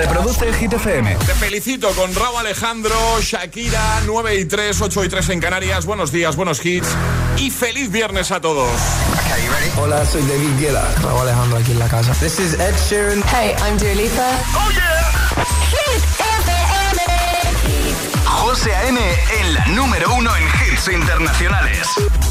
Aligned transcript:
Reproduce 0.00 0.50
Hit 0.54 0.72
FM. 0.72 1.14
Te 1.26 1.34
felicito 1.34 1.90
con 1.90 2.14
Raúl 2.14 2.38
Alejandro, 2.38 2.96
Shakira, 3.20 4.00
9 4.06 4.34
y 4.36 4.46
3, 4.46 4.80
8 4.80 5.04
y 5.04 5.08
3 5.10 5.28
en 5.28 5.40
Canarias. 5.40 5.84
Buenos 5.84 6.10
días, 6.10 6.36
buenos 6.36 6.64
hits 6.64 6.88
y 7.36 7.50
feliz 7.50 7.90
viernes 7.90 8.30
a 8.30 8.40
todos. 8.40 8.70
Hola, 9.76 10.06
soy 10.06 10.22
David 10.22 10.58
Guetta. 10.58 10.88
Raúl 11.02 11.20
Alejandro 11.28 11.58
aquí 11.58 11.72
en 11.72 11.78
la 11.78 11.88
casa. 11.88 12.14
This 12.14 12.40
is 12.40 12.54
Ed 12.54 12.74
Sheeran. 12.88 13.22
Hey, 13.30 13.54
I'm 13.62 13.76
Dua 13.76 13.92
Lipa. 13.92 14.30
¡Oh, 14.54 14.70
yeah! 14.70 15.04
Hit 15.68 16.02
FM. 16.40 17.02
José 18.24 18.74
A.M. 18.74 18.98
en 19.38 19.52
la 19.52 19.66
número 19.66 20.14
uno 20.14 20.30
en 20.34 20.44
hits 20.44 20.88
internacionales. 20.88 21.86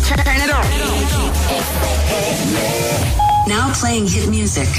Turn 0.07 0.41
it 0.41 0.49
on. 0.51 0.65
Now 3.47 3.71
playing 3.79 4.07
hit 4.07 4.27
music. 4.27 4.69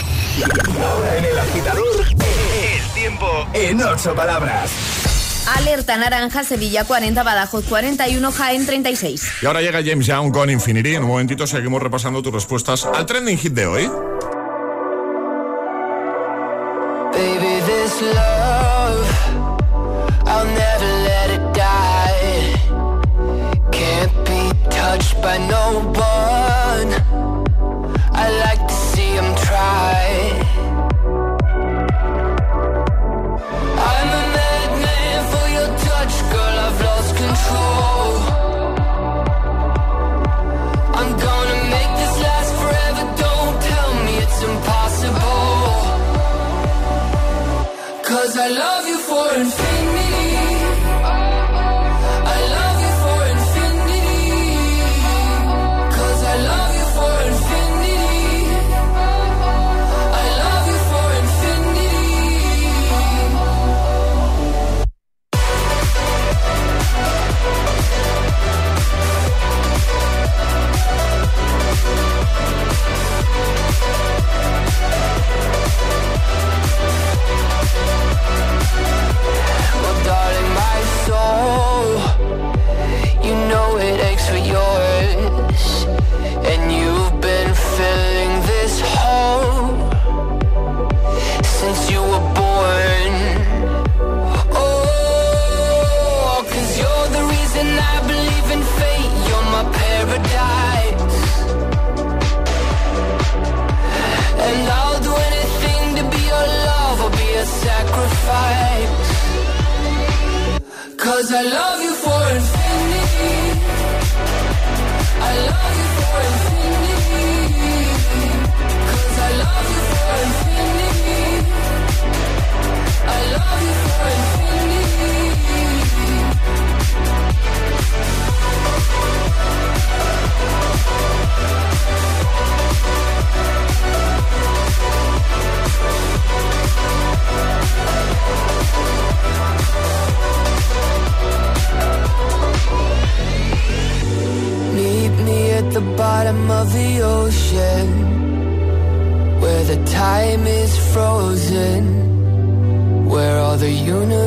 Ahora 0.42 1.18
en 1.18 1.24
el 1.24 1.38
agitador, 1.38 2.06
el 2.08 2.59
tiempo 3.00 3.48
en 3.54 3.82
ocho 3.82 4.14
palabras. 4.14 4.70
Alerta 5.56 5.96
naranja, 5.96 6.44
Sevilla 6.44 6.84
40, 6.84 7.22
Badajoz 7.22 7.64
41, 7.66 8.30
Jaén 8.30 8.66
36. 8.66 9.32
Y 9.40 9.46
ahora 9.46 9.62
llega 9.62 9.80
James 9.82 10.06
Young 10.06 10.30
con 10.30 10.50
Infinity. 10.50 10.96
En 10.96 11.04
un 11.04 11.08
momentito 11.08 11.46
seguimos 11.46 11.82
repasando 11.82 12.20
tus 12.20 12.34
respuestas 12.34 12.84
al 12.84 13.06
trending 13.06 13.38
hit 13.38 13.54
de 13.54 13.66
hoy. 13.66 13.90
Baby, 17.12 17.62
this 17.64 18.02
love, 18.02 19.06
I'll 20.26 20.44
never 20.44 20.92
let 21.02 21.30
it 21.30 21.54
die. 21.54 22.54
Can't 23.72 24.12
be 24.26 24.52
touched 24.68 25.22
by 25.22 25.38
no 25.48 25.90
one. 25.98 26.09
Love 48.50 48.86
you 48.86 48.98
for 48.98 49.34
infinity. 49.34 49.69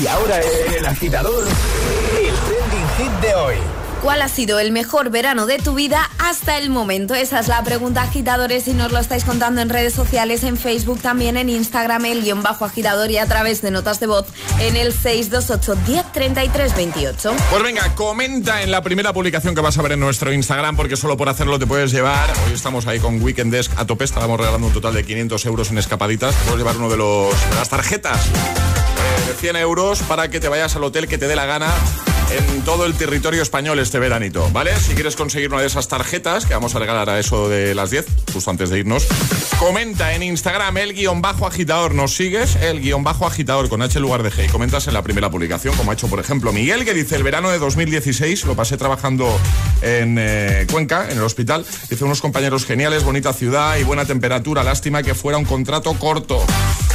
Y 0.00 0.06
ahora 0.06 0.40
en 0.40 0.74
el 0.74 0.86
agitador, 0.86 1.46
el 1.46 2.34
trending 2.34 2.88
hit 2.96 3.12
de 3.20 3.34
hoy. 3.34 3.56
¿Cuál 4.00 4.22
ha 4.22 4.28
sido 4.28 4.58
el 4.58 4.72
mejor 4.72 5.10
verano 5.10 5.44
de 5.44 5.58
tu 5.58 5.74
vida 5.74 6.10
hasta 6.18 6.56
el 6.56 6.70
momento? 6.70 7.14
Esa 7.14 7.38
es 7.40 7.46
la 7.46 7.62
pregunta, 7.62 8.02
agitadores, 8.02 8.66
y 8.68 8.72
nos 8.72 8.90
lo 8.90 8.98
estáis 8.98 9.22
contando 9.24 9.60
en 9.60 9.68
redes 9.68 9.92
sociales, 9.92 10.44
en 10.44 10.56
Facebook, 10.56 11.00
también 11.00 11.36
en 11.36 11.50
Instagram, 11.50 12.06
el 12.06 12.22
guion 12.22 12.42
bajo 12.42 12.64
agitador 12.64 13.10
y 13.10 13.18
a 13.18 13.26
través 13.26 13.60
de 13.60 13.70
notas 13.70 14.00
de 14.00 14.06
voz 14.06 14.26
en 14.60 14.76
el 14.76 14.94
628 14.94 15.76
1033 15.86 16.74
28. 16.74 17.34
Pues 17.50 17.62
venga, 17.62 17.94
comenta 17.94 18.62
en 18.62 18.70
la 18.70 18.82
primera 18.82 19.12
publicación 19.12 19.54
que 19.54 19.60
vas 19.60 19.76
a 19.76 19.82
ver 19.82 19.92
en 19.92 20.00
nuestro 20.00 20.32
Instagram, 20.32 20.74
porque 20.74 20.96
solo 20.96 21.18
por 21.18 21.28
hacerlo 21.28 21.58
te 21.58 21.66
puedes 21.66 21.92
llevar. 21.92 22.32
Hoy 22.46 22.54
estamos 22.54 22.86
ahí 22.86 22.98
con 22.98 23.22
Weekend 23.22 23.52
Desk 23.52 23.70
a 23.76 23.86
tope, 23.86 24.04
estábamos 24.04 24.40
regalando 24.40 24.68
un 24.68 24.72
total 24.72 24.94
de 24.94 25.04
500 25.04 25.44
euros 25.46 25.70
en 25.70 25.78
escapaditas. 25.78 26.34
Puedes 26.46 26.58
llevar 26.58 26.76
uno 26.78 26.88
de, 26.88 26.96
los, 26.96 27.50
de 27.50 27.56
las 27.56 27.68
tarjetas 27.68 28.30
100 29.34 29.56
euros 29.56 30.02
para 30.02 30.28
que 30.28 30.40
te 30.40 30.48
vayas 30.48 30.76
al 30.76 30.84
hotel 30.84 31.08
que 31.08 31.18
te 31.18 31.26
dé 31.26 31.36
la 31.36 31.46
gana 31.46 31.72
en 32.32 32.62
todo 32.62 32.86
el 32.86 32.94
territorio 32.94 33.42
español 33.42 33.78
este 33.78 33.98
veranito, 33.98 34.48
¿vale? 34.52 34.74
Si 34.78 34.94
quieres 34.94 35.16
conseguir 35.16 35.50
una 35.50 35.60
de 35.60 35.66
esas 35.66 35.88
tarjetas, 35.88 36.46
que 36.46 36.54
vamos 36.54 36.74
a 36.74 36.78
regalar 36.78 37.10
a 37.10 37.18
eso 37.18 37.48
de 37.48 37.74
las 37.74 37.90
10, 37.90 38.06
justo 38.32 38.50
antes 38.50 38.70
de 38.70 38.78
irnos, 38.78 39.06
comenta 39.58 40.14
en 40.14 40.22
Instagram 40.22 40.78
el 40.78 40.94
guion 40.94 41.20
bajo 41.20 41.46
agitador, 41.46 41.94
nos 41.94 42.16
sigues, 42.16 42.56
el 42.56 42.80
guion 42.80 43.04
bajo 43.04 43.26
agitador 43.26 43.68
con 43.68 43.82
H 43.82 43.98
en 43.98 44.02
lugar 44.02 44.22
de 44.22 44.30
G, 44.30 44.46
y 44.46 44.48
comentas 44.48 44.86
en 44.88 44.94
la 44.94 45.02
primera 45.02 45.30
publicación, 45.30 45.74
como 45.76 45.90
ha 45.90 45.94
hecho 45.94 46.08
por 46.08 46.20
ejemplo 46.20 46.52
Miguel, 46.52 46.84
que 46.84 46.94
dice 46.94 47.16
el 47.16 47.22
verano 47.22 47.50
de 47.50 47.58
2016, 47.58 48.46
lo 48.46 48.56
pasé 48.56 48.78
trabajando 48.78 49.28
en 49.82 50.16
eh, 50.18 50.66
Cuenca, 50.70 51.08
en 51.10 51.18
el 51.18 51.24
hospital, 51.24 51.66
dice 51.90 52.04
unos 52.04 52.22
compañeros 52.22 52.64
geniales, 52.64 53.04
bonita 53.04 53.34
ciudad 53.34 53.76
y 53.76 53.84
buena 53.84 54.06
temperatura, 54.06 54.64
lástima 54.64 55.02
que 55.02 55.14
fuera 55.14 55.36
un 55.36 55.44
contrato 55.44 55.92
corto. 55.98 56.42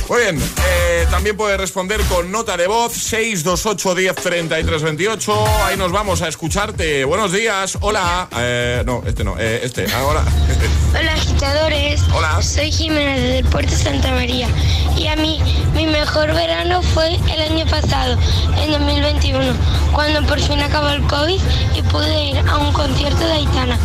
Muy 0.09 0.21
bien, 0.21 0.38
eh, 0.65 1.06
también 1.12 1.36
puede 1.36 1.57
responder 1.57 2.00
con 2.04 2.31
nota 2.31 2.56
de 2.56 2.65
voz 2.68 2.94
628 2.94 3.94
10 3.94 4.15
33 4.15 4.81
28. 4.81 5.45
Ahí 5.65 5.75
nos 5.75 5.92
vamos 5.92 6.21
a 6.21 6.30
escucharte. 6.30 7.04
Buenos 7.04 7.33
días, 7.33 7.77
hola. 7.81 8.30
Eh, 8.38 8.83
no, 8.86 9.04
este 9.06 9.25
no, 9.25 9.36
eh, 9.38 9.59
este, 9.63 9.86
ahora. 9.94 10.24
Hola 10.98 11.12
agitadores. 11.13 12.01
Hola. 12.13 12.42
Soy 12.42 12.71
Jimena 12.71 13.18
del 13.18 13.44
Puerto 13.45 13.75
Santa 13.75 14.12
María. 14.12 14.48
Y 14.95 15.07
a 15.07 15.18
mí, 15.18 15.42
mi 15.75 15.86
mejor 15.86 16.33
verano 16.33 16.81
fue 16.81 17.15
el 17.15 17.42
año 17.42 17.65
pasado, 17.65 18.18
en 18.63 18.71
2021, 18.71 19.53
cuando 19.92 20.25
por 20.25 20.39
fin 20.39 20.62
acabó 20.62 20.88
el 20.88 21.01
COVID 21.03 21.39
y 21.75 21.81
pude 21.81 22.24
ir 22.30 22.38
a 22.48 22.57
un 22.57 22.71
concierto 22.71 23.19
de 23.25 23.33
Aitana. 23.33 23.77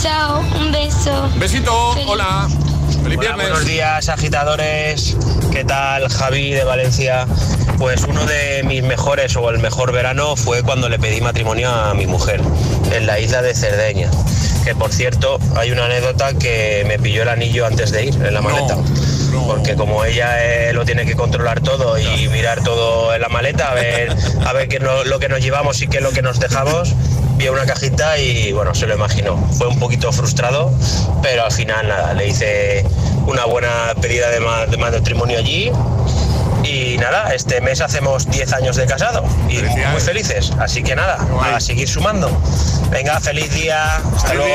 Chao, 0.00 0.38
un 0.56 0.70
beso. 0.70 1.28
Besito, 1.36 1.94
Feliz- 1.94 2.06
hola. 2.08 2.48
Feliz 3.04 3.18
Hola, 3.18 3.28
viernes. 3.28 3.48
buenos 3.50 3.66
días 3.66 4.08
agitadores, 4.08 5.14
¿qué 5.52 5.62
tal 5.62 6.08
Javi 6.08 6.52
de 6.52 6.64
Valencia? 6.64 7.26
Pues 7.76 8.02
uno 8.04 8.24
de 8.24 8.62
mis 8.62 8.82
mejores 8.82 9.36
o 9.36 9.50
el 9.50 9.58
mejor 9.58 9.92
verano 9.92 10.36
fue 10.36 10.62
cuando 10.62 10.88
le 10.88 10.98
pedí 10.98 11.20
matrimonio 11.20 11.70
a 11.70 11.92
mi 11.92 12.06
mujer 12.06 12.40
en 12.92 13.06
la 13.06 13.20
isla 13.20 13.42
de 13.42 13.54
Cerdeña. 13.54 14.10
Que 14.64 14.74
por 14.74 14.90
cierto, 14.90 15.38
hay 15.54 15.70
una 15.70 15.84
anécdota 15.84 16.32
que 16.32 16.82
me 16.88 16.98
pilló 16.98 17.24
el 17.24 17.28
anillo 17.28 17.66
antes 17.66 17.92
de 17.92 18.06
ir 18.06 18.14
en 18.14 18.32
la 18.32 18.40
maleta. 18.40 18.76
no. 18.76 19.13
Porque 19.46 19.74
como 19.74 20.04
ella 20.04 20.42
eh, 20.44 20.72
lo 20.72 20.84
tiene 20.84 21.04
que 21.04 21.14
controlar 21.14 21.60
todo 21.60 21.98
y 21.98 22.28
mirar 22.28 22.62
todo 22.62 23.14
en 23.14 23.20
la 23.20 23.28
maleta, 23.28 23.70
a 23.70 23.74
ver, 23.74 24.14
a 24.46 24.52
ver 24.52 24.68
qué 24.68 24.78
no- 24.80 25.04
lo 25.04 25.18
que 25.18 25.28
nos 25.28 25.40
llevamos 25.40 25.80
y 25.82 25.86
qué 25.88 25.98
es 25.98 26.02
lo 26.02 26.10
que 26.12 26.22
nos 26.22 26.38
dejamos, 26.40 26.94
vio 27.36 27.52
una 27.52 27.66
cajita 27.66 28.18
y 28.18 28.52
bueno, 28.52 28.74
se 28.74 28.86
lo 28.86 28.94
imaginó. 28.94 29.36
Fue 29.58 29.66
un 29.68 29.78
poquito 29.78 30.12
frustrado, 30.12 30.72
pero 31.22 31.44
al 31.44 31.52
final 31.52 31.88
nada, 31.88 32.14
le 32.14 32.28
hice 32.28 32.84
una 33.26 33.44
buena 33.44 33.94
pedida 34.00 34.30
de, 34.30 34.40
ma- 34.40 34.66
de 34.66 34.76
matrimonio 34.76 35.38
allí. 35.38 35.70
Y 36.64 36.96
nada, 36.98 37.34
este 37.34 37.60
mes 37.60 37.80
hacemos 37.80 38.28
10 38.30 38.52
años 38.54 38.76
de 38.76 38.86
casado 38.86 39.24
y 39.48 39.56
Felicidades. 39.56 39.90
muy 39.92 40.00
felices. 40.00 40.52
Así 40.58 40.82
que 40.82 40.96
nada, 40.96 41.16
guay. 41.30 41.54
a 41.54 41.60
seguir 41.60 41.88
sumando. 41.88 42.30
Venga, 42.90 43.20
feliz 43.20 43.52
día. 43.54 43.96
Hasta 43.96 44.28
Feliz 44.28 44.34
luego. 44.46 44.54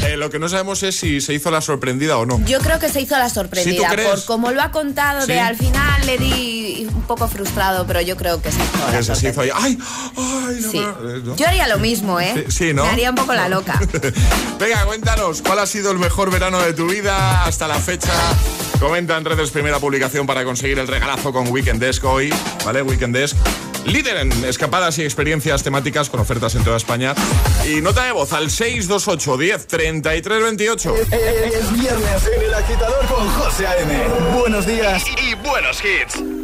día. 0.00 0.08
Eh, 0.08 0.16
lo 0.16 0.30
que 0.30 0.38
no 0.38 0.48
sabemos 0.48 0.82
es 0.82 0.96
si 0.98 1.20
se 1.20 1.32
hizo 1.34 1.50
la 1.50 1.60
sorprendida 1.60 2.18
o 2.18 2.26
no. 2.26 2.40
Yo 2.44 2.58
creo 2.60 2.78
que 2.78 2.88
se 2.88 3.00
hizo 3.00 3.16
la 3.16 3.28
sorprendida. 3.28 3.74
¿Sí, 3.74 3.78
tú 3.88 3.92
crees? 3.92 4.08
por 4.08 4.24
como 4.24 4.50
lo 4.50 4.62
ha 4.62 4.70
contado, 4.70 5.20
Sí. 5.22 5.28
de 5.32 5.40
al 5.40 5.56
final 5.56 6.06
le 6.06 6.18
di 6.18 6.88
un 6.92 7.02
poco 7.02 7.28
frustrado, 7.28 7.86
pero 7.86 8.00
yo 8.00 8.16
creo 8.16 8.42
que 8.42 8.50
se 8.50 8.58
hizo 8.62 8.78
la 8.90 8.98
Que 8.98 9.04
se 9.14 9.28
hizo 9.28 9.40
ahí. 9.42 9.50
¡Ay! 9.54 9.78
¡Ay! 10.16 10.58
no 10.60 10.70
Sí. 10.70 10.78
eh, 10.78 11.20
¿no? 11.24 11.36
Yo 11.36 11.46
haría 11.46 11.68
lo 11.68 11.78
mismo, 11.78 12.20
¿eh? 12.20 12.32
Sí, 12.48 12.52
sí, 12.68 12.74
¿no? 12.74 12.84
Me 12.84 12.90
haría 12.90 13.10
un 13.10 13.16
poco 13.16 13.32
la 13.34 13.48
loca. 13.48 13.78
Venga, 14.58 14.84
cuéntanos, 14.86 15.42
¿cuál 15.42 15.58
ha 15.60 15.66
sido 15.66 15.90
el 15.92 15.98
mejor 15.98 16.30
verano 16.30 16.60
de 16.60 16.72
tu 16.72 16.88
vida 16.88 17.44
hasta 17.44 17.68
la 17.68 17.76
fecha? 17.78 18.10
Comenta 18.80 19.16
en 19.16 19.24
redes 19.24 19.50
primera 19.50 19.78
publicación 19.78 20.26
para 20.26 20.44
conseguir 20.44 20.78
el 20.78 20.88
regalazo 20.88 21.32
con 21.32 21.48
Weekend 21.48 21.80
Desk 21.80 22.04
hoy, 22.04 22.32
¿vale? 22.64 22.82
Weekend 22.82 23.16
Desk. 23.16 23.36
Líder 23.86 24.16
en 24.18 24.44
escapadas 24.44 24.98
y 24.98 25.02
experiencias 25.02 25.62
temáticas 25.62 26.08
con 26.08 26.20
ofertas 26.20 26.54
en 26.54 26.64
toda 26.64 26.76
España. 26.76 27.14
Y 27.68 27.80
nota 27.80 28.04
de 28.04 28.12
voz 28.12 28.32
al 28.32 28.50
628 28.50 29.36
10 29.36 29.66
33 29.66 30.42
28. 30.42 30.94
Es 30.96 31.72
viernes 31.72 32.30
en 32.34 32.42
el 32.42 32.54
agitador 32.54 33.06
con 33.06 33.28
José 33.30 33.66
A.M. 33.66 33.94
Buenos 34.38 34.66
días 34.66 35.04
y, 35.06 35.30
y 35.30 35.34
buenos 35.34 35.82
hits. 35.84 36.43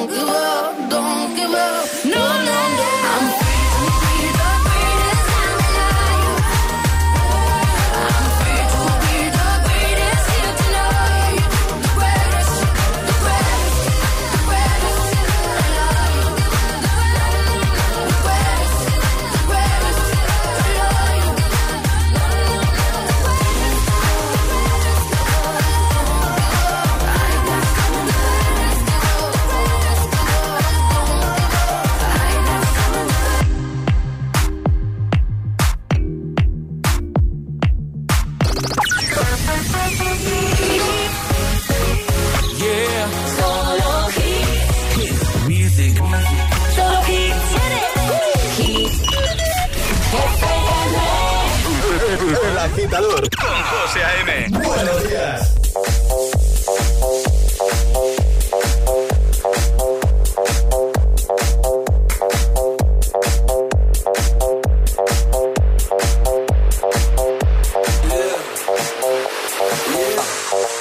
con 53.29 53.63
José 53.63 54.03
A.M. 54.03 54.47
Buenos 54.49 55.03
días. 55.07 55.57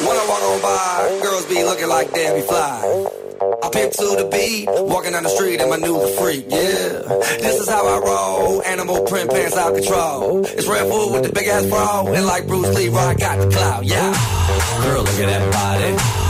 When 0.00 0.16
I 0.16 0.26
walk 0.28 0.42
on 0.42 0.62
by, 0.62 1.20
girls 1.22 1.46
be 1.46 1.62
looking 1.62 1.88
like 1.88 2.10
Debbie 2.12 2.40
Fly. 2.40 3.29
I 3.40 3.70
pick 3.72 3.92
to 3.92 4.04
the 4.04 4.28
beat, 4.30 4.68
walking 4.68 5.12
down 5.12 5.22
the 5.22 5.30
street 5.30 5.62
in 5.62 5.70
my 5.70 5.76
new 5.76 5.96
freak, 6.18 6.44
yeah. 6.50 7.00
This 7.40 7.58
is 7.58 7.70
how 7.70 7.86
I 7.86 7.98
roll, 7.98 8.62
animal 8.64 9.02
print 9.06 9.30
pants 9.30 9.56
out 9.56 9.74
control. 9.74 10.44
It's 10.44 10.66
Red 10.66 10.90
with 11.10 11.22
the 11.22 11.32
big 11.32 11.46
ass 11.46 11.64
bra, 11.64 12.04
and 12.06 12.26
like 12.26 12.46
Bruce 12.46 12.74
Lee, 12.76 12.90
I 12.90 13.14
got 13.14 13.38
the 13.38 13.48
clout, 13.48 13.86
yeah. 13.86 14.12
Girl, 14.82 15.02
look 15.04 15.18
at 15.20 15.26
that 15.26 15.52
body. 15.54 16.29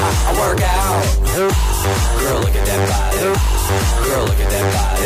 I, 0.00 0.32
work 0.40 0.60
out. 0.62 1.04
Girl, 2.20 2.40
look 2.40 2.56
at 2.56 2.64
that 2.66 2.82
body. 2.88 3.20
Girl, 4.08 4.24
look 4.24 4.40
at 4.40 4.50
that 4.50 4.66
body. 4.72 5.04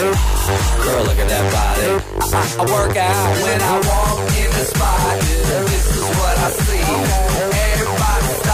Girl, 0.84 1.02
look 1.04 1.18
at 1.18 1.28
that 1.28 1.46
body. 1.50 1.88
I, 2.30 2.64
work 2.70 2.96
out 2.96 3.42
when 3.42 3.60
I 3.60 3.74
walk 3.74 4.18
in 4.38 4.50
the 4.54 4.64
spot. 4.64 5.20
This 5.66 5.86
is 5.96 6.02
what 6.16 6.38
I 6.38 6.50
see. 6.50 6.78
Everybody 7.74 8.53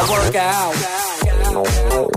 I, 0.00 0.08
work 0.08 0.36
out. 0.36 2.07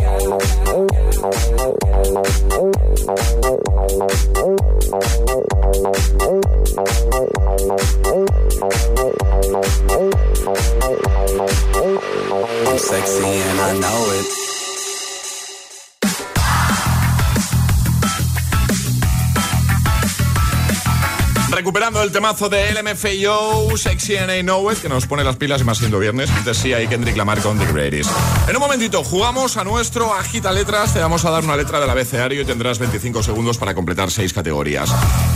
Temazo 22.32 22.50
de 22.50 22.72
LMFAO, 22.72 23.78
Sexy 23.78 24.16
and 24.16 24.32
I 24.32 24.42
Know 24.42 24.72
It, 24.72 24.78
que 24.78 24.88
nos 24.88 25.06
pone 25.06 25.22
las 25.22 25.36
pilas 25.36 25.60
y 25.60 25.64
más 25.66 25.80
siendo 25.80 26.00
viernes. 26.00 26.30
Antes 26.30 26.58
sí 26.58 26.72
hay 26.72 26.88
Kendrick 26.88 27.18
Lamar 27.18 27.42
con 27.42 27.60
The 27.60 27.66
Greatest. 27.66 28.10
En 28.48 28.56
un 28.56 28.62
momentito, 28.62 29.04
jugamos 29.04 29.58
a 29.58 29.66
nuestro 29.66 30.14
Agita 30.14 30.54
Letras. 30.54 30.94
Te 30.94 31.00
vamos 31.00 31.26
a 31.26 31.30
dar 31.30 31.44
una 31.44 31.58
letra 31.58 31.82
del 31.82 31.90
abecedario 31.90 32.42
y 32.42 32.46
tendrás 32.46 32.80
25 32.80 33.22
segundos 33.22 33.58
para 33.58 33.74
completar 33.74 34.12
seis 34.12 34.32
categorías. 34.32 34.90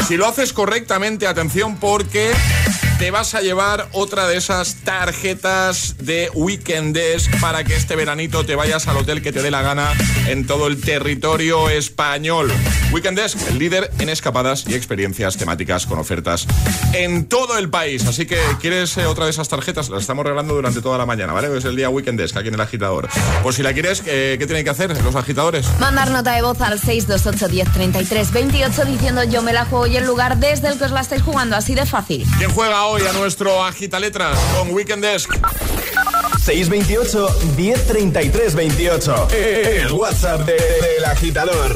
Si 0.08 0.16
lo 0.16 0.26
haces 0.26 0.54
correctamente, 0.54 1.28
atención 1.28 1.76
porque 1.78 2.32
te 2.98 3.12
vas 3.12 3.36
a 3.36 3.42
llevar 3.42 3.90
otra 3.92 4.26
de 4.28 4.38
esas 4.38 4.76
tarjetas 4.76 5.98
de 5.98 6.30
Weekendes 6.34 7.30
para 7.42 7.66
que 7.66 7.76
este 7.76 7.96
veranito 7.98 8.46
te 8.46 8.56
vayas 8.56 8.88
al 8.88 8.98
hotel 8.98 9.22
que 9.22 9.34
te 9.34 9.42
dé 9.42 9.52
la 9.52 9.62
gana 9.62 9.92
en 10.28 10.48
todo 10.48 10.68
el 10.68 10.80
territorio 10.80 11.70
español. 11.70 12.54
Weekendes, 12.94 13.36
el 13.50 13.60
líder 13.60 13.92
en 14.00 14.08
escapadas 14.08 14.66
y 14.68 14.76
experiencias 14.76 15.36
temáticas 15.36 15.86
con 15.86 16.00
ofertas 16.00 16.48
en 17.04 17.26
todo 17.26 17.58
el 17.58 17.70
país. 17.70 18.06
Así 18.06 18.26
que, 18.26 18.38
¿quieres 18.62 18.96
eh, 18.98 19.06
otra 19.06 19.26
de 19.26 19.32
esas 19.32 19.48
tarjetas? 19.50 19.90
Las 19.90 20.02
estamos 20.02 20.24
regalando 20.24 20.54
durante 20.56 20.82
toda 20.82 20.98
la 20.98 21.06
mañana, 21.06 21.34
¿vale? 21.34 21.56
Es 21.58 21.66
el 21.66 21.76
día 21.76 21.90
Weekendes, 21.90 22.36
aquí 22.36 22.48
en 22.48 22.54
el 22.54 22.62
agitador. 22.62 23.10
Pues 23.44 23.56
si 23.56 23.64
la 23.64 23.74
quieres, 23.74 24.02
eh, 24.06 24.36
¿qué 24.40 24.46
tienen 24.46 24.64
que 24.64 24.70
hacer 24.70 24.96
los 25.04 25.16
agitadores? 25.16 25.68
Mandar 25.80 26.10
nota 26.12 26.34
de 26.34 26.42
voz 26.42 26.60
al 26.62 26.80
628 26.80 27.48
10 27.50 27.72
33 27.74 28.32
28 28.32 28.86
diciendo 28.86 29.24
yo 29.24 29.42
me 29.42 29.54
la 29.54 29.66
juego 29.66 29.88
y 29.88 29.98
el 29.98 30.06
lugar 30.06 30.38
desde 30.38 30.70
el 30.70 30.78
que 30.78 30.86
os 30.86 30.92
la 30.92 31.02
estáis 31.02 31.22
jugando, 31.22 31.56
así 31.56 31.76
de 31.76 31.86
fácil. 31.86 32.26
¿Quién 32.38 32.52
juega 32.52 32.86
hoy 32.86 33.02
a 33.08 33.14
nuestro 33.14 33.64
Agita 33.64 34.00
Letras 34.00 34.38
con 34.58 34.72
Weekendes? 34.74 35.28
628 36.44 37.28
1033 37.58 38.56
28. 38.56 39.28
El 39.32 39.92
WhatsApp 39.92 40.42
de- 40.46 40.54
del 40.54 41.06
agitador. 41.06 41.76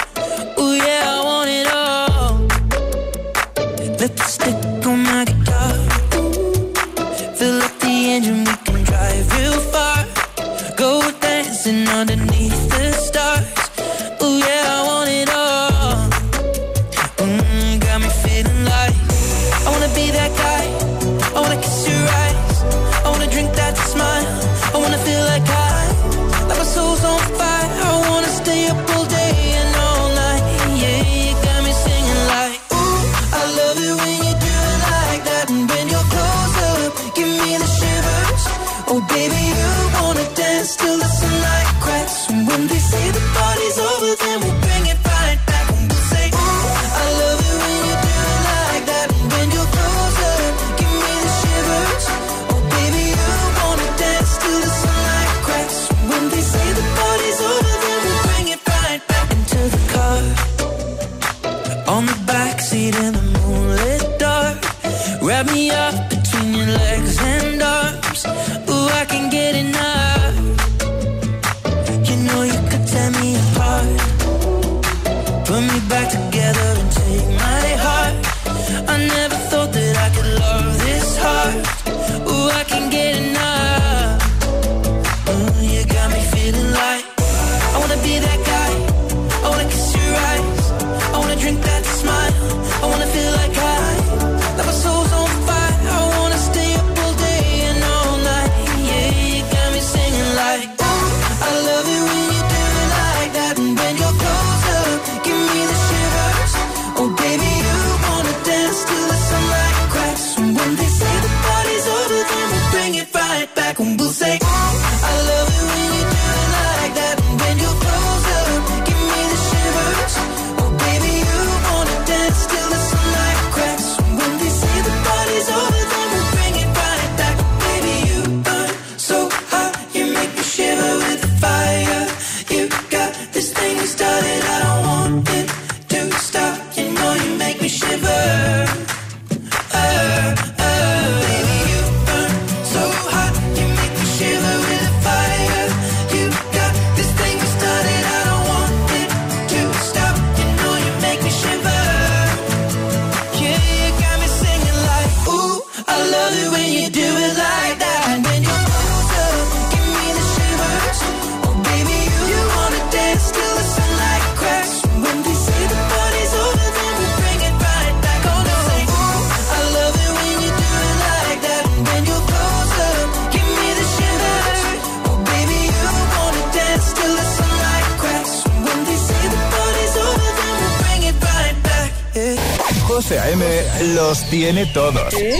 tiene 184.53 184.65
todos. 184.73 185.13
¿Eh? 185.13 185.39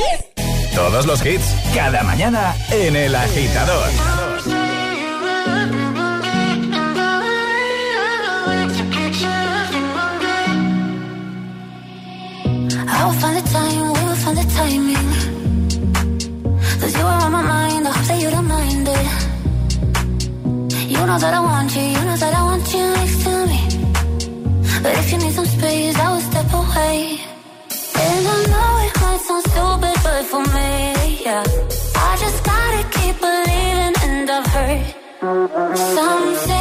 Todos 0.74 1.06
los 1.06 1.26
hits, 1.26 1.44
cada 1.76 2.02
mañana 2.04 2.56
en 2.72 2.96
El 2.96 3.14
Agitador. 3.14 3.90
I'll 12.88 13.12
find 13.20 13.36
the 13.36 13.42
time, 13.52 13.92
we'll 13.92 14.16
find 14.16 14.38
the 14.38 14.46
timing. 14.56 14.96
Cause 16.80 16.98
you 16.98 17.06
are 17.06 17.26
on 17.26 17.32
my 17.34 17.42
mind, 17.42 17.88
I 17.88 17.92
hope 17.92 18.08
that 18.08 18.22
you 18.22 18.30
don't 18.30 18.48
mind 18.48 18.88
it. 18.88 19.08
You 20.90 21.06
know 21.06 21.20
that 21.20 21.34
I 21.34 21.40
want 21.42 21.76
you, 21.76 21.82
you 21.82 22.06
know 22.06 22.16
that 22.16 22.34
I 22.34 22.44
want 22.44 22.74
you 22.74 22.94
next 22.94 23.24
to 23.26 23.46
me. 23.48 23.60
But 24.82 24.94
if 25.00 25.12
you 25.12 25.18
need 25.18 25.34
some 25.34 25.46
space, 25.46 26.00
I 26.00 26.12
will 26.14 26.22
step 26.22 26.54
away. 26.54 27.31
Something 35.32 36.61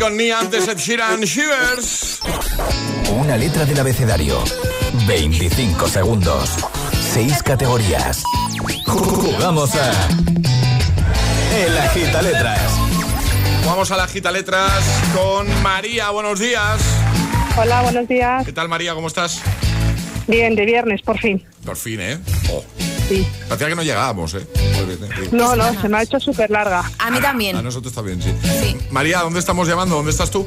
Con 0.00 0.16
Nia 0.16 0.40
antes 0.40 0.66
Ed 0.66 0.78
Sheeran 0.78 1.20
Shivers. 1.20 2.20
Una 3.12 3.36
letra 3.36 3.66
del 3.66 3.78
abecedario. 3.78 4.42
25 5.06 5.88
segundos. 5.88 6.56
6 7.12 7.42
categorías. 7.42 8.22
Jugamos 8.86 9.74
a. 9.74 9.92
El 11.54 11.76
Agita 11.76 12.22
Letras. 12.22 12.72
Vamos 13.66 13.90
a 13.90 13.96
la 13.96 14.08
gita 14.08 14.32
letras 14.32 14.82
con 15.14 15.46
María. 15.62 16.10
Buenos 16.10 16.40
días. 16.40 16.80
Hola, 17.58 17.82
buenos 17.82 18.08
días. 18.08 18.44
¿Qué 18.46 18.52
tal, 18.52 18.68
María? 18.68 18.94
¿Cómo 18.94 19.06
estás? 19.06 19.42
Bien, 20.26 20.54
de 20.56 20.64
viernes, 20.64 21.02
por 21.02 21.18
fin. 21.18 21.44
Por 21.64 21.76
fin, 21.76 22.00
¿eh? 22.00 22.18
Oh. 22.50 22.64
Sí. 23.08 23.26
Parecía 23.48 23.68
que 23.68 23.74
no 23.74 23.82
llegábamos, 23.82 24.34
¿eh? 24.34 24.46
No, 25.32 25.56
no, 25.56 25.80
se 25.80 25.88
me 25.88 25.98
ha 25.98 26.02
hecho 26.02 26.18
súper 26.20 26.50
larga. 26.50 26.84
A 26.98 27.10
mí 27.10 27.18
A 27.18 27.20
también. 27.20 27.62
nosotros 27.62 27.92
también, 27.92 28.20
sí. 28.22 28.32
María, 28.90 29.20
¿dónde 29.20 29.38
estamos 29.40 29.68
llamando? 29.68 29.96
¿Dónde 29.96 30.10
estás 30.10 30.30
tú? 30.30 30.46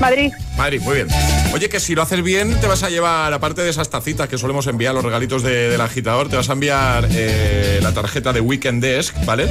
Madrid. 0.00 0.32
Madrid, 0.56 0.80
muy 0.82 0.94
bien. 0.94 1.08
Oye, 1.52 1.68
que 1.68 1.80
si 1.80 1.94
lo 1.94 2.02
haces 2.02 2.22
bien, 2.22 2.58
te 2.60 2.66
vas 2.66 2.82
a 2.84 2.90
llevar, 2.90 3.32
aparte 3.32 3.62
de 3.62 3.70
esas 3.70 3.90
tacitas 3.90 4.28
que 4.28 4.38
solemos 4.38 4.66
enviar, 4.68 4.94
los 4.94 5.04
regalitos 5.04 5.42
de- 5.42 5.70
del 5.70 5.80
agitador, 5.80 6.28
te 6.28 6.36
vas 6.36 6.48
a 6.50 6.52
enviar 6.52 7.08
eh, 7.10 7.80
la 7.82 7.92
tarjeta 7.92 8.32
de 8.32 8.40
Weekend 8.40 8.82
Desk, 8.82 9.14
¿vale? 9.24 9.48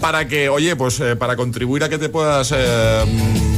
Para 0.00 0.28
que, 0.28 0.48
oye, 0.48 0.76
pues 0.76 1.00
eh, 1.00 1.16
para 1.16 1.36
contribuir 1.36 1.84
a 1.84 1.88
que 1.88 1.98
te 1.98 2.08
puedas 2.10 2.52
eh, 2.54 3.04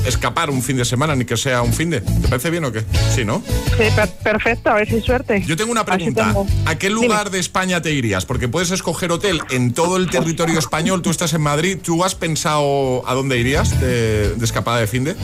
escapar 0.06 0.50
un 0.50 0.62
fin 0.62 0.76
de 0.76 0.84
semana, 0.84 1.14
ni 1.14 1.24
que 1.24 1.36
sea 1.36 1.62
un 1.62 1.72
fin 1.72 1.90
de. 1.90 2.00
¿Te 2.00 2.28
parece 2.28 2.50
bien 2.50 2.64
o 2.64 2.72
qué? 2.72 2.84
Sí, 3.14 3.24
¿no? 3.24 3.42
Sí, 3.46 3.84
per- 3.94 4.08
perfecto, 4.22 4.70
a 4.70 4.74
ver 4.74 4.88
si 4.88 5.00
suerte. 5.00 5.42
Yo 5.46 5.56
tengo 5.56 5.72
una 5.72 5.84
pregunta. 5.84 6.26
tengo. 6.26 6.46
¿A 6.66 6.74
qué 6.76 6.90
lugar 6.90 7.30
de 7.30 7.38
España 7.38 7.80
te 7.82 7.92
irías? 7.92 8.24
Porque 8.26 8.48
puedes 8.48 8.70
escoger 8.70 9.12
hotel 9.12 9.40
en 9.50 9.72
todo 9.72 9.96
el 9.96 10.08
territorio 10.10 10.58
español. 10.58 11.02
Tú 11.02 11.10
estás 11.10 11.32
en 11.34 11.42
Madrid. 11.42 11.78
¿Tú 11.82 12.04
has 12.04 12.14
pensado 12.14 13.02
a 13.08 13.14
dónde 13.14 13.38
irías 13.38 13.80
de, 13.80 14.34
de 14.34 14.44
escapada 14.44 14.78
de 14.78 14.86
fin 14.86 15.04
de? 15.04 15.16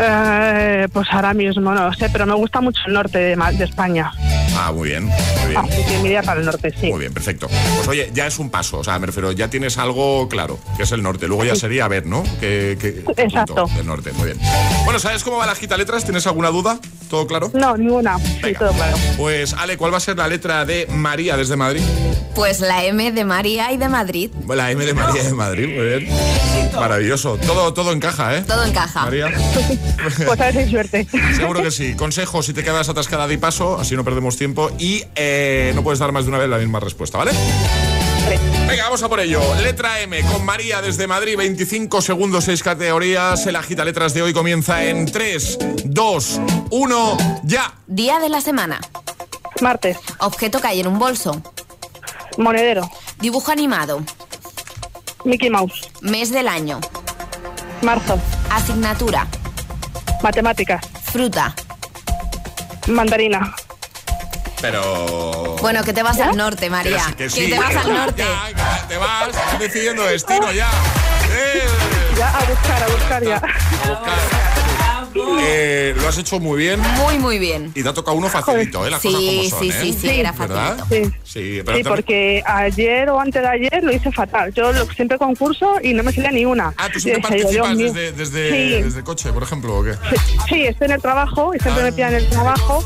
Eh, 0.00 0.88
pues 0.92 1.06
ahora 1.10 1.34
mismo 1.34 1.74
no 1.74 1.84
lo 1.88 1.92
sé, 1.92 2.08
pero 2.10 2.24
me 2.26 2.34
gusta 2.34 2.60
mucho 2.60 2.80
el 2.86 2.94
norte 2.94 3.18
de, 3.18 3.36
de 3.36 3.64
España. 3.64 4.10
Ah, 4.64 4.70
muy 4.70 4.90
bien, 4.90 5.06
muy 5.06 5.48
bien. 5.48 5.56
Así 5.58 5.82
que 5.84 5.98
me 5.98 6.04
iría 6.06 6.22
para 6.22 6.38
el 6.38 6.46
norte, 6.46 6.72
sí. 6.80 6.86
Muy 6.88 7.00
bien, 7.00 7.12
perfecto. 7.12 7.48
Pues 7.48 7.88
oye, 7.88 8.10
ya 8.14 8.26
es 8.28 8.38
un 8.38 8.48
paso, 8.48 8.78
o 8.78 8.84
sea, 8.84 8.96
me 9.00 9.06
refiero, 9.06 9.32
ya 9.32 9.48
tienes 9.48 9.76
algo 9.76 10.28
claro, 10.28 10.56
que 10.76 10.84
es 10.84 10.92
el 10.92 11.02
norte. 11.02 11.26
Luego 11.26 11.44
ya 11.44 11.56
sería 11.56 11.88
ver, 11.88 12.06
¿no? 12.06 12.22
Que, 12.38 12.78
que- 12.80 13.02
Exacto. 13.22 13.54
punto 13.56 13.76
del 13.76 13.86
norte, 13.86 14.12
muy 14.12 14.26
bien. 14.26 14.38
Bueno, 14.84 15.00
¿sabes 15.00 15.24
cómo 15.24 15.38
va 15.38 15.46
la 15.46 15.54
gita 15.56 15.76
letras? 15.76 16.04
¿Tienes 16.04 16.26
alguna 16.28 16.50
duda? 16.50 16.78
¿Todo 17.10 17.26
claro? 17.26 17.50
No, 17.54 17.76
ninguna. 17.76 18.18
Sí, 18.18 18.54
todo 18.58 18.72
claro. 18.72 18.96
Pues, 19.16 19.52
Ale, 19.54 19.76
¿cuál 19.76 19.92
va 19.92 19.96
a 19.96 20.00
ser 20.00 20.16
la 20.16 20.28
letra 20.28 20.64
de 20.64 20.86
María 20.90 21.36
desde 21.36 21.56
Madrid? 21.56 21.82
Pues 22.34 22.60
la 22.60 22.84
M 22.84 23.12
de 23.12 23.24
María 23.24 23.72
y 23.72 23.76
de 23.76 23.88
Madrid. 23.88 24.30
La 24.48 24.70
M 24.70 24.84
de 24.86 24.94
María 24.94 25.22
de 25.24 25.32
Madrid, 25.34 25.66
muy 25.76 25.84
bien. 25.86 26.08
Maravilloso. 26.74 27.36
Todo, 27.36 27.74
todo 27.74 27.92
encaja, 27.92 28.36
¿eh? 28.36 28.44
Todo 28.46 28.64
encaja. 28.64 29.04
María. 29.04 29.26
Pues 30.26 30.40
a 30.40 30.44
ver 30.46 30.52
si 30.54 30.58
hay 30.58 30.70
suerte. 30.70 31.06
Seguro 31.36 31.62
que 31.62 31.70
sí. 31.70 31.94
Consejo, 31.94 32.42
si 32.42 32.52
te 32.52 32.64
quedas 32.64 32.88
atascada 32.88 33.28
de 33.28 33.38
paso, 33.38 33.78
así 33.78 33.94
no 33.94 34.02
perdemos 34.02 34.36
tiempo 34.36 34.51
y 34.78 35.04
eh, 35.14 35.72
no 35.74 35.82
puedes 35.82 35.98
dar 35.98 36.12
más 36.12 36.24
de 36.24 36.30
una 36.30 36.38
vez 36.38 36.48
la 36.48 36.58
misma 36.58 36.80
respuesta, 36.80 37.18
¿vale? 37.18 37.32
Venga, 38.68 38.84
vamos 38.84 39.02
a 39.02 39.08
por 39.08 39.20
ello. 39.20 39.40
Letra 39.62 40.00
M 40.00 40.22
con 40.22 40.44
María 40.44 40.80
desde 40.80 41.06
Madrid, 41.06 41.36
25 41.36 42.00
segundos, 42.00 42.44
6 42.44 42.62
categorías. 42.62 43.46
El 43.46 43.56
agita 43.56 43.84
letras 43.84 44.14
de 44.14 44.22
hoy 44.22 44.32
comienza 44.32 44.84
en 44.84 45.10
3, 45.10 45.58
2, 45.84 46.40
1, 46.70 47.16
ya. 47.44 47.74
Día 47.86 48.18
de 48.18 48.28
la 48.28 48.40
semana. 48.40 48.80
Martes. 49.60 49.98
Objeto 50.20 50.60
que 50.60 50.68
hay 50.68 50.80
en 50.80 50.86
un 50.86 50.98
bolso. 50.98 51.42
Monedero. 52.38 52.88
Dibujo 53.20 53.50
animado. 53.50 54.02
Mickey 55.24 55.50
Mouse. 55.50 55.90
Mes 56.00 56.30
del 56.30 56.48
año. 56.48 56.80
Marzo. 57.82 58.18
Asignatura. 58.50 59.26
Matemáticas. 60.22 60.84
Fruta. 61.12 61.54
Mandarina. 62.88 63.54
Pero. 64.62 65.56
Bueno, 65.60 65.82
que 65.84 65.92
te 65.92 66.02
vas 66.02 66.18
al 66.20 66.36
norte, 66.36 66.70
María. 66.70 67.04
Que 67.16 67.28
sí, 67.28 67.40
que 67.40 67.44
sí. 67.46 67.50
te 67.52 67.58
vas 67.58 67.76
al 67.76 67.86
Ya, 67.86 67.92
norte. 67.94 68.24
ya, 68.56 68.86
te 68.88 68.96
vas, 68.96 69.28
decidiendo 69.58 70.04
destino 70.04 70.50
ya. 70.52 70.70
Eh, 71.30 71.62
Ya, 72.16 72.28
a 72.38 72.44
buscar, 72.44 72.82
a 72.82 72.86
buscar 72.86 73.24
ya. 73.24 73.36
a 73.36 73.90
buscar. 73.90 74.42
Eh, 75.44 75.94
lo 76.00 76.08
has 76.08 76.16
hecho 76.16 76.38
muy 76.40 76.58
bien. 76.58 76.80
Muy, 76.96 77.18
muy 77.18 77.38
bien. 77.38 77.70
Y 77.74 77.82
te 77.82 77.88
ha 77.88 77.92
tocado 77.92 78.16
uno 78.16 78.28
facilito, 78.28 78.86
¿eh? 78.86 78.90
Las 78.90 79.02
Sí, 79.02 79.08
cosas 79.08 79.20
como 79.24 79.42
son, 79.50 79.60
sí, 79.60 79.68
¿eh? 79.68 79.72
sí, 79.82 79.92
sí, 80.00 80.08
era 80.20 80.32
¿Verdad? 80.32 80.76
facilito. 80.78 81.12
Sí. 81.12 81.18
Sí, 81.24 81.62
pero 81.64 81.76
Sí, 81.76 81.82
te- 81.82 81.88
porque 81.90 82.42
ayer 82.46 83.10
o 83.10 83.20
antes 83.20 83.42
de 83.42 83.48
ayer 83.48 83.82
lo 83.84 83.92
hice 83.92 84.10
fatal. 84.12 84.52
Yo 84.54 84.72
lo- 84.72 84.86
siempre 84.92 85.18
concurso 85.18 85.74
y 85.82 85.92
no 85.92 86.02
me 86.02 86.12
salía 86.12 86.30
ni 86.30 86.44
una. 86.44 86.72
Ah, 86.78 86.88
tú 86.90 86.98
siempre 87.00 87.22
participas 87.28 87.76
desde, 87.76 88.12
desde, 88.12 88.50
Sí. 88.50 88.82
desde 88.82 89.02
coche, 89.04 89.32
por 89.32 89.42
ejemplo, 89.42 89.78
¿o 89.78 89.84
qué? 89.84 89.94
Sí, 90.48 90.64
estoy 90.66 90.86
en 90.86 90.92
el 90.92 91.02
trabajo 91.02 91.54
y 91.54 91.58
siempre 91.58 91.82
Ah. 91.82 91.86
me 91.86 91.92
pillan 91.92 92.14
en 92.14 92.20
el 92.20 92.28
trabajo. 92.30 92.84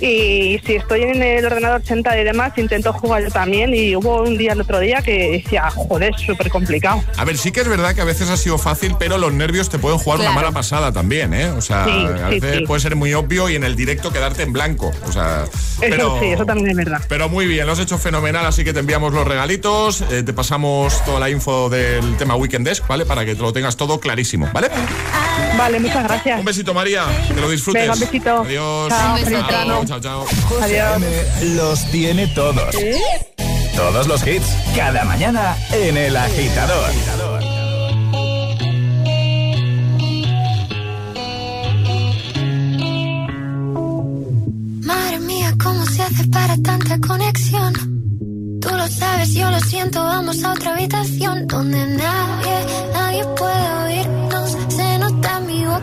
Y 0.00 0.60
si 0.64 0.76
estoy 0.76 1.02
en 1.02 1.22
el 1.22 1.44
ordenador 1.46 1.82
sentada 1.84 2.18
y 2.20 2.24
demás, 2.24 2.52
intento 2.56 2.92
jugar 2.92 3.22
yo 3.22 3.30
también. 3.30 3.74
Y 3.74 3.94
hubo 3.96 4.22
un 4.22 4.36
día 4.36 4.52
el 4.52 4.60
otro 4.60 4.78
día 4.80 5.02
que 5.02 5.42
decía, 5.42 5.70
joder, 5.70 6.12
es 6.14 6.22
súper 6.22 6.50
complicado. 6.50 7.02
A 7.16 7.24
ver, 7.24 7.36
sí 7.38 7.52
que 7.52 7.60
es 7.60 7.68
verdad 7.68 7.94
que 7.94 8.00
a 8.00 8.04
veces 8.04 8.28
ha 8.30 8.36
sido 8.36 8.58
fácil, 8.58 8.94
pero 8.98 9.18
los 9.18 9.32
nervios 9.32 9.68
te 9.68 9.78
pueden 9.78 9.98
jugar 9.98 10.18
Claro. 10.18 10.32
una 10.32 10.40
mala 10.40 10.52
pasada 10.52 10.92
también, 10.92 11.32
¿eh? 11.34 11.48
O 11.50 11.60
sea, 11.60 11.84
Sí, 11.84 11.90
a 12.24 12.28
veces 12.28 12.58
sí. 12.58 12.64
puede 12.66 12.80
ser 12.80 12.96
muy 12.96 13.14
obvio 13.14 13.48
y 13.48 13.54
en 13.56 13.64
el 13.64 13.76
directo 13.76 14.12
quedarte 14.12 14.42
en 14.42 14.52
blanco. 14.52 14.90
O 15.06 15.12
sea, 15.12 15.44
pero, 15.80 15.96
Eso 15.96 16.20
sí, 16.20 16.26
eso 16.26 16.44
también 16.46 16.70
es 16.70 16.76
verdad. 16.76 17.00
pero 17.08 17.28
muy 17.28 17.46
bien, 17.46 17.66
lo 17.66 17.72
has 17.72 17.78
hecho 17.78 17.98
fenomenal, 17.98 18.44
así 18.46 18.64
que 18.64 18.72
te 18.72 18.80
enviamos 18.80 19.12
los 19.12 19.26
regalitos, 19.26 20.02
eh, 20.10 20.22
te 20.22 20.32
pasamos 20.32 21.04
toda 21.04 21.20
la 21.20 21.30
info 21.30 21.68
del 21.70 22.16
tema 22.16 22.34
Weekend 22.36 22.66
Desk, 22.66 22.86
¿vale? 22.86 23.04
Para 23.06 23.24
que 23.24 23.34
te 23.34 23.42
lo 23.42 23.52
tengas 23.52 23.76
todo 23.76 24.00
clarísimo, 24.00 24.48
¿vale? 24.52 24.68
Vale, 25.56 25.80
muchas 25.80 26.04
gracias. 26.04 26.38
Un 26.38 26.44
besito, 26.44 26.72
María, 26.72 27.04
que 27.26 27.40
lo 27.40 27.50
disfrutes. 27.50 27.82
Venga, 27.82 27.94
un 27.94 28.00
besito. 28.00 28.40
Adiós. 28.42 28.88
Chao. 28.88 29.84
Chao, 29.84 30.00
chao. 30.00 30.26
Adiós. 30.62 30.96
M 30.96 31.54
los 31.56 31.84
tiene 31.90 32.26
todos. 32.28 32.74
Todos 33.74 34.08
los 34.08 34.26
hits, 34.26 34.46
cada 34.74 35.04
mañana 35.04 35.56
en 35.72 35.96
El 35.96 36.16
Agitador. 36.16 36.90
Madre 44.82 45.18
mía, 45.20 45.54
¿cómo 45.62 45.86
se 45.86 46.02
hace 46.02 46.24
para 46.28 46.56
tanta 46.56 46.98
conexión? 47.06 47.72
Tú 48.60 48.68
lo 48.70 48.88
sabes, 48.88 49.32
yo 49.34 49.48
lo 49.48 49.60
siento, 49.60 50.02
vamos 50.02 50.42
a 50.42 50.52
otra 50.52 50.74
habitación 50.74 51.46
donde 51.46 51.86
nadie, 51.86 52.66
nadie 52.92 53.24
puede 53.36 53.72
oírnos. 53.84 54.17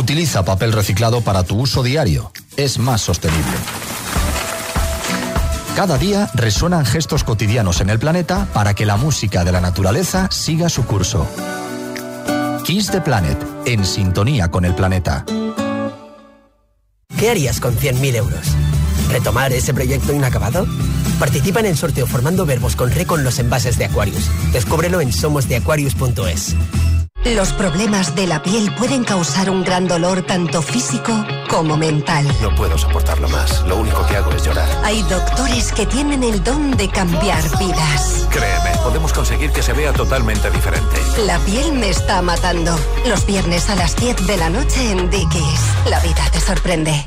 Utiliza 0.00 0.46
papel 0.46 0.72
reciclado 0.72 1.20
para 1.20 1.42
tu 1.42 1.60
uso 1.60 1.82
diario. 1.82 2.32
Es 2.56 2.78
más 2.78 3.02
sostenible. 3.02 3.52
Cada 5.76 5.98
día 5.98 6.30
resuenan 6.32 6.86
gestos 6.86 7.22
cotidianos 7.22 7.82
en 7.82 7.90
el 7.90 7.98
planeta 7.98 8.48
para 8.54 8.72
que 8.72 8.86
la 8.86 8.96
música 8.96 9.44
de 9.44 9.52
la 9.52 9.60
naturaleza 9.60 10.28
siga 10.30 10.70
su 10.70 10.86
curso. 10.86 11.28
Kiss 12.64 12.90
the 12.90 13.02
Planet, 13.02 13.36
en 13.66 13.84
sintonía 13.84 14.50
con 14.50 14.64
el 14.64 14.74
planeta. 14.74 15.26
¿Qué 17.18 17.28
harías 17.28 17.60
con 17.60 17.76
100.000 17.76 18.14
euros? 18.14 18.46
¿Retomar 19.10 19.52
ese 19.52 19.74
proyecto 19.74 20.14
inacabado? 20.14 20.66
Participa 21.18 21.60
en 21.60 21.66
el 21.66 21.76
sorteo 21.76 22.06
formando 22.06 22.46
verbos 22.46 22.74
con 22.74 22.90
re 22.90 23.04
con 23.04 23.22
los 23.22 23.38
envases 23.38 23.76
de 23.76 23.84
Aquarius. 23.84 24.30
Descúbrelo 24.54 25.02
en 25.02 25.12
somosdeaquarius.es. 25.12 26.56
Los 27.24 27.52
problemas 27.52 28.14
de 28.14 28.26
la 28.26 28.42
piel 28.42 28.74
pueden 28.76 29.04
causar 29.04 29.50
un 29.50 29.62
gran 29.62 29.86
dolor 29.86 30.22
tanto 30.22 30.62
físico 30.62 31.12
como 31.50 31.76
mental. 31.76 32.26
No 32.40 32.54
puedo 32.54 32.78
soportarlo 32.78 33.28
más. 33.28 33.62
Lo 33.66 33.76
único 33.76 34.06
que 34.06 34.16
hago 34.16 34.32
es 34.32 34.42
llorar. 34.42 34.66
Hay 34.84 35.02
doctores 35.02 35.70
que 35.72 35.84
tienen 35.84 36.24
el 36.24 36.42
don 36.42 36.70
de 36.78 36.88
cambiar 36.88 37.42
vidas. 37.58 38.26
Créeme, 38.30 38.70
podemos 38.82 39.12
conseguir 39.12 39.50
que 39.52 39.62
se 39.62 39.74
vea 39.74 39.92
totalmente 39.92 40.50
diferente. 40.50 40.96
La 41.26 41.38
piel 41.40 41.74
me 41.74 41.90
está 41.90 42.22
matando. 42.22 42.74
Los 43.06 43.26
viernes 43.26 43.68
a 43.68 43.76
las 43.76 43.96
10 43.96 44.26
de 44.26 44.36
la 44.38 44.48
noche 44.48 44.90
en 44.90 45.10
Dickies. 45.10 45.60
La 45.90 46.00
vida 46.00 46.24
te 46.32 46.40
sorprende. 46.40 47.06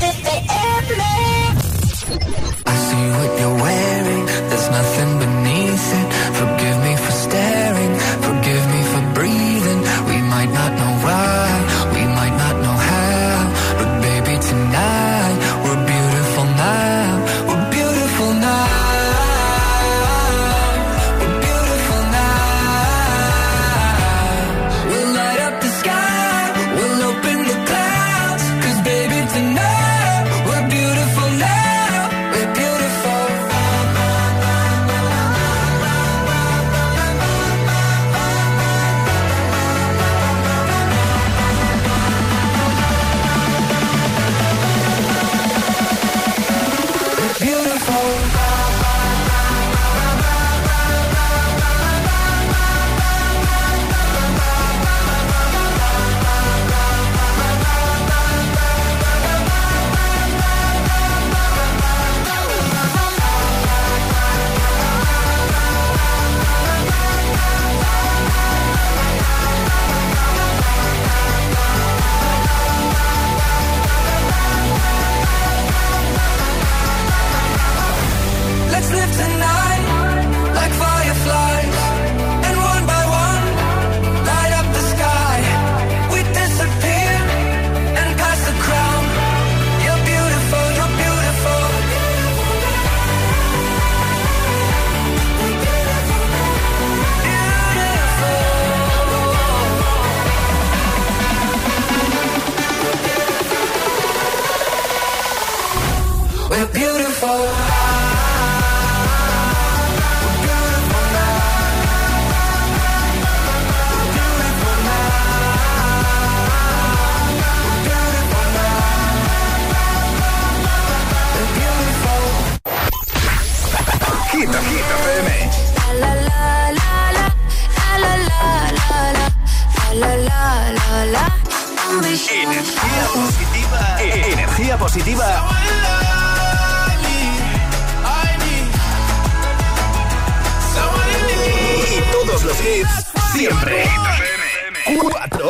Et 0.00 0.27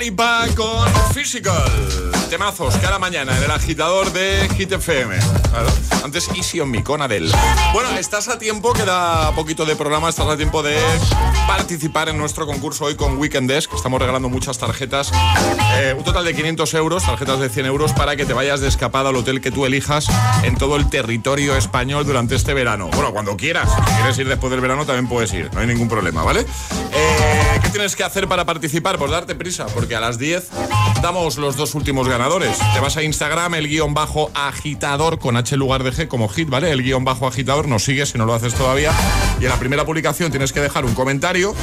Lipa 0.00 0.46
con 0.56 0.88
Physical. 1.12 2.10
Temazos 2.30 2.74
cada 2.76 2.98
mañana 2.98 3.36
en 3.36 3.44
el 3.44 3.50
agitador 3.50 4.10
de 4.12 4.48
Hit 4.56 4.72
FM. 4.72 5.14
Claro. 5.50 5.68
Antes 6.02 6.28
Easy 6.34 6.58
on 6.60 6.70
Me 6.70 6.82
con 6.82 7.02
Adele. 7.02 7.30
Bueno, 7.74 7.90
estás 7.98 8.28
a 8.28 8.38
tiempo, 8.38 8.72
queda 8.72 9.30
poquito 9.34 9.66
de 9.66 9.76
programa, 9.76 10.08
estás 10.08 10.26
a 10.26 10.38
tiempo 10.38 10.62
de 10.62 10.78
participar 11.46 12.08
en 12.08 12.16
nuestro 12.16 12.46
concurso 12.46 12.86
hoy 12.86 12.94
con 12.94 13.18
Weekend 13.18 13.50
Desk. 13.50 13.74
Estamos 13.74 14.00
regalando 14.00 14.30
muchas 14.30 14.56
tarjetas, 14.56 15.12
eh, 15.74 15.94
un 15.96 16.02
total 16.02 16.24
de 16.24 16.34
500 16.34 16.72
euros, 16.74 17.04
tarjetas 17.04 17.38
de 17.38 17.50
100 17.50 17.66
euros 17.66 17.92
para 17.92 18.16
que 18.16 18.24
te 18.24 18.32
vayas 18.32 18.60
de 18.60 18.68
escapada 18.68 19.10
al 19.10 19.16
hotel 19.16 19.42
que 19.42 19.50
tú 19.50 19.66
elijas 19.66 20.06
en 20.44 20.56
todo 20.56 20.76
el 20.76 20.88
territorio 20.88 21.56
español 21.56 22.06
durante 22.06 22.36
este 22.36 22.54
verano. 22.54 22.88
Bueno, 22.94 23.12
cuando 23.12 23.36
quieras. 23.36 23.68
Si 23.68 23.94
quieres 23.96 24.18
ir 24.18 24.28
después 24.28 24.50
del 24.50 24.62
verano 24.62 24.86
también 24.86 25.08
puedes 25.08 25.30
ir, 25.34 25.52
no 25.52 25.60
hay 25.60 25.66
ningún 25.66 25.88
problema, 25.88 26.22
¿vale? 26.22 26.46
Eh, 26.92 27.59
¿Qué 27.59 27.59
tienes 27.70 27.96
que 27.96 28.04
hacer 28.04 28.28
para 28.28 28.44
participar? 28.44 28.98
Pues 28.98 29.10
darte 29.10 29.34
prisa, 29.34 29.66
porque 29.66 29.94
a 29.94 30.00
las 30.00 30.18
10 30.18 30.48
damos 31.02 31.38
los 31.38 31.56
dos 31.56 31.74
últimos 31.74 32.08
ganadores. 32.08 32.58
Te 32.74 32.80
vas 32.80 32.96
a 32.96 33.02
Instagram, 33.02 33.54
el 33.54 33.68
guion 33.68 33.94
bajo 33.94 34.30
agitador 34.34 35.18
con 35.18 35.36
H 35.36 35.56
lugar 35.56 35.82
de 35.82 35.92
G 35.92 36.08
como 36.08 36.28
hit, 36.28 36.48
¿vale? 36.48 36.70
El 36.70 36.82
guion 36.82 37.04
bajo 37.04 37.26
agitador 37.26 37.68
nos 37.68 37.84
sigues 37.84 38.10
si 38.10 38.18
no 38.18 38.26
lo 38.26 38.34
haces 38.34 38.54
todavía. 38.54 38.92
Y 39.40 39.44
en 39.44 39.50
la 39.50 39.58
primera 39.58 39.84
publicación 39.84 40.30
tienes 40.30 40.52
que 40.52 40.60
dejar 40.60 40.84
un 40.84 40.94
comentario 40.94 41.54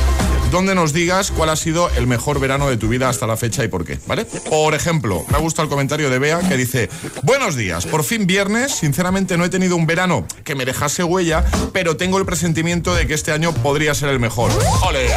donde 0.51 0.75
nos 0.75 0.93
digas 0.93 1.31
cuál 1.31 1.49
ha 1.49 1.55
sido 1.55 1.89
el 1.91 2.07
mejor 2.07 2.39
verano 2.39 2.69
de 2.69 2.77
tu 2.77 2.87
vida 2.87 3.09
hasta 3.09 3.27
la 3.27 3.35
fecha 3.35 3.63
y 3.63 3.67
por 3.67 3.85
qué, 3.85 3.99
¿vale? 4.07 4.25
Por 4.25 4.73
ejemplo, 4.73 5.25
me 5.29 5.37
ha 5.37 5.39
gustado 5.39 5.63
el 5.63 5.69
comentario 5.69 6.09
de 6.09 6.19
Bea 6.19 6.39
que 6.39 6.55
dice, 6.55 6.89
buenos 7.23 7.55
días, 7.55 7.85
por 7.85 8.03
fin 8.03 8.25
viernes, 8.27 8.73
sinceramente 8.73 9.37
no 9.37 9.43
he 9.43 9.49
tenido 9.49 9.75
un 9.75 9.85
verano 9.85 10.25
que 10.43 10.55
me 10.55 10.65
dejase 10.65 11.03
huella, 11.03 11.43
pero 11.73 11.97
tengo 11.97 12.17
el 12.17 12.25
presentimiento 12.25 12.95
de 12.95 13.07
que 13.07 13.13
este 13.13 13.33
año 13.33 13.53
podría 13.53 13.93
ser 13.93 14.09
el 14.09 14.19
mejor. 14.19 14.51
¡Ole! 14.87 15.07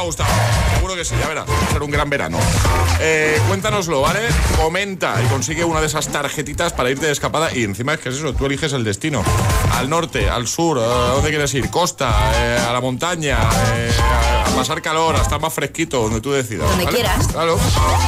Me 0.00 0.04
ha 0.04 0.06
gustado. 0.06 0.30
Seguro 0.76 0.94
que 0.96 1.04
sí, 1.04 1.14
ya 1.20 1.28
verás. 1.28 1.44
Va 1.46 1.68
a 1.68 1.72
ser 1.72 1.82
un 1.82 1.90
gran 1.90 2.08
verano. 2.08 2.38
Eh, 3.00 3.38
cuéntanoslo, 3.48 4.00
¿vale? 4.00 4.20
Comenta 4.56 5.14
y 5.22 5.26
consigue 5.26 5.62
una 5.62 5.82
de 5.82 5.88
esas 5.88 6.08
tarjetitas 6.08 6.72
para 6.72 6.88
irte 6.88 7.04
de 7.04 7.12
escapada. 7.12 7.54
Y 7.54 7.64
encima 7.64 7.92
es 7.92 8.00
que 8.00 8.08
es 8.08 8.14
eso, 8.14 8.32
tú 8.32 8.46
eliges 8.46 8.72
el 8.72 8.82
destino. 8.82 9.22
Al 9.74 9.90
norte, 9.90 10.30
al 10.30 10.48
sur, 10.48 10.78
¿a 10.78 11.12
dónde 11.12 11.28
quieres 11.28 11.52
ir? 11.52 11.68
Costa, 11.68 12.32
eh, 12.34 12.58
a 12.66 12.72
la 12.72 12.80
montaña, 12.80 13.36
eh, 13.74 13.92
a, 14.00 14.50
a 14.50 14.56
pasar 14.56 14.80
calor, 14.80 15.16
a 15.16 15.20
estar 15.20 15.38
más 15.38 15.52
fresquito, 15.52 16.00
donde 16.00 16.22
tú 16.22 16.32
decidas. 16.32 16.66
Donde 16.70 16.86
¿vale? 16.86 16.96
quieras. 16.96 17.26
Claro. 17.26 17.58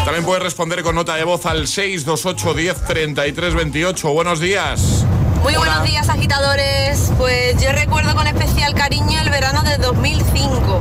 También 0.06 0.24
puedes 0.24 0.42
responder 0.42 0.82
con 0.82 0.94
nota 0.94 1.16
de 1.16 1.24
voz 1.24 1.44
al 1.44 1.68
628 1.68 2.54
10 2.54 2.86
33 2.86 3.54
28. 3.54 4.08
Buenos 4.14 4.40
días. 4.40 5.04
Muy 5.42 5.56
buenos 5.56 5.84
días, 5.84 6.08
agitadores. 6.08 7.12
Pues 7.18 7.62
yo 7.62 7.70
recuerdo 7.72 8.14
con 8.14 8.26
especial 8.28 8.74
cariño 8.74 9.20
el 9.20 9.28
verano 9.28 9.62
de 9.62 9.76
2005. 9.76 10.80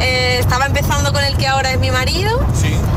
Eh, 0.00 0.38
estaba 0.40 0.66
empezando 0.66 1.12
con 1.12 1.24
el 1.24 1.36
que 1.36 1.46
ahora 1.46 1.72
es 1.72 1.78
mi 1.78 1.90
marido. 1.90 2.40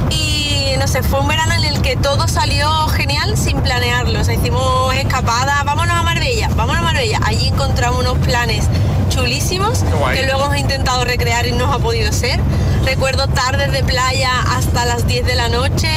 Y 0.09 0.73
no 0.77 0.87
sé, 0.87 1.03
fue 1.03 1.19
un 1.19 1.27
verano 1.27 1.53
en 1.53 1.65
el 1.65 1.81
que 1.81 1.95
todo 1.95 2.27
salió 2.27 2.87
genial 2.89 3.37
sin 3.37 3.61
planearlo. 3.61 4.19
O 4.19 4.23
sea, 4.23 4.33
hicimos 4.33 4.93
escapada, 4.95 5.63
vámonos 5.63 5.95
a 5.95 6.03
Marbella, 6.03 6.49
vámonos 6.55 6.81
a 6.81 6.83
Marbella. 6.83 7.19
Allí 7.25 7.47
encontramos 7.47 7.99
unos 7.99 8.17
planes 8.19 8.65
chulísimos 9.09 9.83
que 10.13 10.23
luego 10.25 10.45
hemos 10.45 10.57
intentado 10.57 11.03
recrear 11.03 11.45
y 11.47 11.51
no 11.51 11.71
ha 11.71 11.79
podido 11.79 12.11
ser. 12.11 12.39
Recuerdo 12.85 13.27
tardes 13.27 13.71
de 13.71 13.83
playa 13.83 14.31
hasta 14.55 14.85
las 14.85 15.05
10 15.07 15.25
de 15.25 15.35
la 15.35 15.49
noche. 15.49 15.89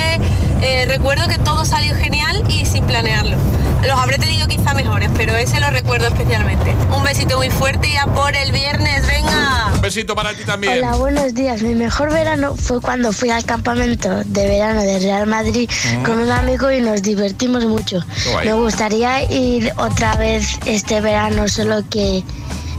Eh, 0.61 0.85
recuerdo 0.89 1.29
que 1.29 1.39
todo 1.39 1.65
salió 1.65 1.95
genial 1.95 2.43
y 2.49 2.67
sin 2.67 2.85
planearlo. 2.85 3.37
Los 3.83 3.99
habré 3.99 4.17
tenido 4.19 4.47
quizá 4.47 4.75
mejores, 4.75 5.11
pero 5.17 5.35
ese 5.37 5.59
lo 5.61 5.69
recuerdo 5.71 6.07
especialmente. 6.07 6.75
Un 6.97 7.03
besito 7.03 7.37
muy 7.37 7.51
fuerte 7.51 7.89
y 7.89 7.97
a 7.97 8.07
por 8.07 8.35
el 8.35 8.53
viernes, 8.53 9.07
venga. 9.07 9.71
Un 9.75 9.81
besito 9.81 10.15
para 10.15 10.33
ti 10.35 10.45
también. 10.45 10.79
Hola, 10.79 10.97
buenos 10.97 11.35
días. 11.35 11.63
Mi 11.63 11.75
mejor 11.75 12.13
verano 12.13 12.55
fue 12.57 12.81
cuando 12.81 13.13
fui 13.13 13.31
al 13.31 13.45
campamento 13.45 14.23
de 14.25 14.47
verano 14.49 14.83
de 14.83 14.99
Real 15.01 15.27
Madrid 15.27 15.69
Mm. 15.99 16.03
con 16.05 16.19
un 16.21 16.31
amigo 16.31 16.71
y 16.71 16.81
nos 16.81 17.03
divertimos 17.03 17.65
mucho. 17.65 18.01
Me 18.45 18.53
gustaría 18.53 19.25
ir 19.31 19.73
otra 19.77 20.15
vez 20.17 20.59
este 20.65 21.01
verano, 21.01 21.49
solo 21.49 21.83
que 21.91 22.23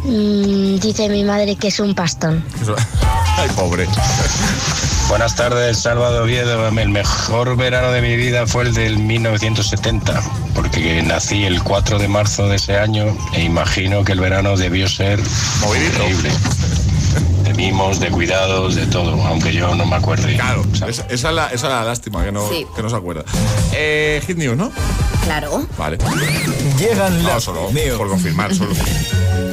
mm, 0.06 0.80
dice 0.80 1.10
mi 1.10 1.24
madre 1.26 1.56
que 1.58 1.68
es 1.68 1.80
un 1.80 1.94
pastón. 1.96 2.44
Ay, 3.38 3.50
pobre. 3.56 3.88
Buenas 5.10 5.36
tardes, 5.36 5.78
Salvador 5.80 6.24
Oviedo. 6.24 6.68
El 6.68 6.90
mejor 6.90 7.56
verano 7.56 7.92
de 7.92 8.02
mi 8.02 8.16
vida 8.16 8.48
fue 8.48 8.64
el 8.64 8.74
del 8.74 8.98
1970, 8.98 10.22
porque 10.56 11.02
nací 11.04 11.44
el 11.44 11.62
4 11.62 12.00
de 12.00 12.08
marzo 12.08 12.48
de 12.48 12.56
ese 12.56 12.78
año 12.78 13.16
e 13.34 13.44
imagino 13.44 14.04
que 14.04 14.14
el 14.14 14.20
verano 14.20 14.58
debió 14.58 14.88
ser 14.88 15.20
increíble. 15.20 16.32
De 17.56 17.58
mimos, 17.58 18.00
de 18.00 18.10
cuidados, 18.10 18.76
de 18.76 18.88
todo, 18.88 19.22
aunque 19.28 19.54
yo 19.54 19.76
no 19.76 19.86
me 19.86 19.96
acuerde. 19.96 20.36
Claro, 20.36 20.64
esa, 20.74 20.88
esa 20.88 21.06
es 21.10 21.24
la, 21.24 21.46
esa 21.48 21.54
es 21.68 21.74
la 21.74 21.84
lástima 21.84 22.24
que 22.24 22.32
no, 22.32 22.48
Sí. 22.50 22.66
que 22.76 22.82
no 22.82 22.90
se 22.90 22.96
acuerda. 22.96 23.24
Eh, 23.74 24.22
Hit 24.26 24.38
News, 24.38 24.58
¿no? 24.58 24.72
Claro. 25.24 25.66
Vale. 25.78 25.98
Llegan 26.78 27.22
No, 27.24 27.40
solo 27.40 27.70
por 27.98 28.10
confirmar, 28.10 28.54
solo. 28.56 28.72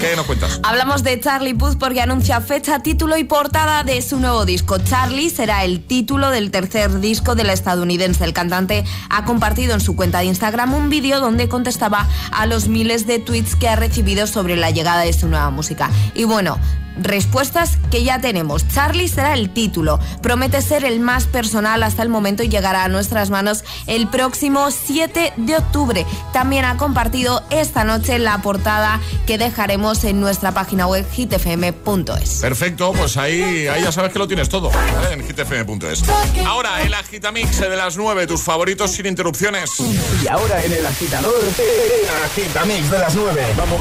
¿Qué 0.00 0.16
nos 0.16 0.24
cuentas? 0.24 0.60
Hablamos 0.62 1.02
de 1.02 1.20
Charlie 1.20 1.52
Puth 1.54 1.76
porque 1.78 2.00
anuncia 2.00 2.40
fecha, 2.40 2.78
título 2.80 3.18
y 3.18 3.24
portada 3.24 3.84
de 3.84 4.00
su 4.00 4.18
nuevo 4.18 4.46
disco. 4.46 4.78
Charlie 4.78 5.28
será 5.28 5.64
el 5.64 5.84
título 5.84 6.30
del 6.30 6.50
tercer 6.50 7.00
disco 7.00 7.34
del 7.34 7.50
estadounidense. 7.50 8.24
El 8.24 8.32
cantante 8.32 8.82
ha 9.10 9.24
compartido 9.26 9.74
en 9.74 9.80
su 9.80 9.94
cuenta 9.94 10.20
de 10.20 10.24
Instagram 10.24 10.72
un 10.72 10.88
vídeo 10.88 11.20
donde 11.20 11.48
contestaba 11.48 12.08
a 12.32 12.46
los 12.46 12.66
miles 12.68 13.06
de 13.06 13.18
tweets 13.18 13.56
que 13.56 13.68
ha 13.68 13.76
recibido 13.76 14.26
sobre 14.26 14.56
la 14.56 14.70
llegada 14.70 15.02
de 15.02 15.12
su 15.12 15.28
nueva 15.28 15.50
música. 15.50 15.90
Y 16.14 16.24
bueno, 16.24 16.58
respuestas 17.00 17.78
que 17.90 18.04
ya 18.04 18.20
tenemos. 18.20 18.66
Charlie 18.68 19.08
será 19.08 19.34
el 19.34 19.50
título. 19.50 19.98
Promete 20.22 20.62
ser 20.62 20.84
el 20.84 21.00
más 21.00 21.24
personal 21.24 21.82
hasta 21.82 22.02
el 22.02 22.08
momento 22.08 22.42
y 22.42 22.48
llegará 22.48 22.84
a 22.84 22.88
nuestras 22.88 23.30
manos 23.30 23.64
el 23.86 24.08
próximo 24.08 24.70
7 24.70 25.34
de 25.36 25.56
octubre. 25.56 26.06
También 26.32 26.64
ha 26.64 26.76
compartido 26.76 27.42
esta 27.50 27.84
noche 27.84 28.18
la 28.18 28.38
portada 28.42 29.00
que 29.26 29.38
dejaremos 29.38 30.04
en 30.04 30.20
nuestra 30.20 30.52
página 30.52 30.86
web 30.86 31.06
hitfm.es. 31.10 32.40
Perfecto, 32.40 32.92
pues 32.92 33.16
ahí, 33.16 33.66
ahí 33.66 33.82
ya 33.82 33.92
sabes 33.92 34.12
que 34.12 34.18
lo 34.18 34.28
tienes 34.28 34.48
todo, 34.48 34.70
¿vale? 34.70 35.14
en 35.14 35.26
hitfm.es. 35.26 36.02
Ahora, 36.46 36.82
el 36.82 36.94
agitamix 36.94 37.60
de 37.60 37.76
las 37.76 37.96
9, 37.96 38.26
tus 38.26 38.42
favoritos 38.42 38.90
sin 38.92 39.06
interrupciones. 39.06 39.70
Y 40.22 40.28
ahora 40.28 40.62
en 40.64 40.72
el 40.72 40.86
agitador, 40.86 41.34
el 41.42 42.24
agitamix 42.24 42.90
de 42.90 42.98
las 42.98 43.14
9. 43.14 43.46
Vamos. 43.56 43.80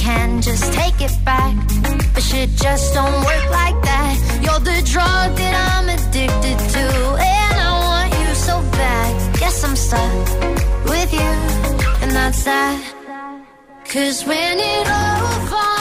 can 0.00 0.40
just 0.40 0.72
take 0.72 0.98
it 1.00 1.14
back, 1.24 1.54
but 2.14 2.22
shit 2.22 2.48
just 2.56 2.94
don't 2.94 3.18
work 3.30 3.46
like 3.50 3.78
that. 3.82 4.14
You're 4.42 4.64
the 4.72 4.80
drug 4.94 5.28
that 5.36 5.54
I'm 5.72 5.88
addicted 5.96 6.58
to, 6.74 6.84
and 7.36 7.56
I 7.68 7.72
want 7.88 8.10
you 8.20 8.34
so 8.34 8.56
bad. 8.80 9.10
Guess 9.38 9.62
I'm 9.62 9.76
stuck 9.76 10.26
with 10.88 11.12
you, 11.12 11.32
and 12.02 12.10
that's 12.12 12.44
that. 12.44 12.80
Cause 13.84 14.24
when 14.24 14.58
it 14.58 14.86
all 14.88 15.46
falls 15.50 15.79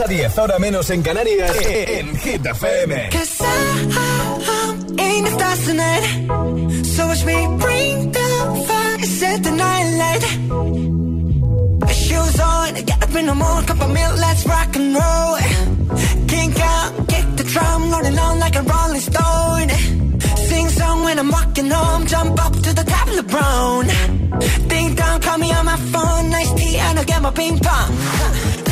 a 0.00 0.06
10, 0.06 0.38
hora 0.38 0.58
menos 0.58 0.88
en 0.90 1.02
Canarias, 1.02 1.56
e, 1.66 1.68
e, 1.68 1.98
en 2.00 2.16
Hit 2.16 2.46
FM. 2.46 3.08
Cause 3.10 3.42
I, 3.42 3.44
I 4.46 5.02
ain't 5.02 5.28
a 5.28 5.30
fast 5.38 5.66
tonight, 5.66 6.04
so 6.84 7.06
watch 7.06 7.24
me 7.24 7.46
bring 7.58 8.12
the 8.12 8.64
fire, 8.66 9.02
set 9.02 9.42
the 9.42 9.50
night 9.50 9.96
light. 10.00 10.22
Shoes 11.92 12.40
on, 12.40 12.74
get 12.84 13.02
up 13.02 13.14
in 13.14 13.26
the 13.26 13.34
morning, 13.34 13.66
cup 13.66 13.80
of 13.80 13.92
milk, 13.92 14.16
let's 14.18 14.46
rock 14.46 14.76
and 14.76 14.94
roll. 14.94 15.36
Kink 16.28 16.60
out, 16.60 17.08
kick 17.08 17.26
the 17.36 17.44
drum, 17.44 17.90
rolling 17.90 18.18
on 18.18 18.38
like 18.38 18.56
a 18.56 18.62
rolling 18.62 19.00
stone. 19.00 19.68
sing 20.48 20.68
song 20.68 21.04
when 21.04 21.18
I'm 21.18 21.30
walking 21.30 21.70
home. 21.70 22.06
Jump 22.06 22.44
up 22.44 22.52
to 22.52 22.72
the 22.74 22.84
top 22.84 23.08
of 23.08 23.16
the 23.16 23.22
brown. 23.24 23.86
Ding 24.68 24.94
dong, 24.94 25.20
call 25.20 25.38
me 25.38 25.52
on 25.52 25.64
my 25.66 25.76
phone. 25.76 26.30
Nice 26.30 26.52
tea, 26.54 26.76
and 26.78 26.98
I'll 26.98 27.04
get 27.04 27.20
my 27.22 27.30
ping 27.32 27.58
pong. 27.58 27.90
Huh. 27.90 28.69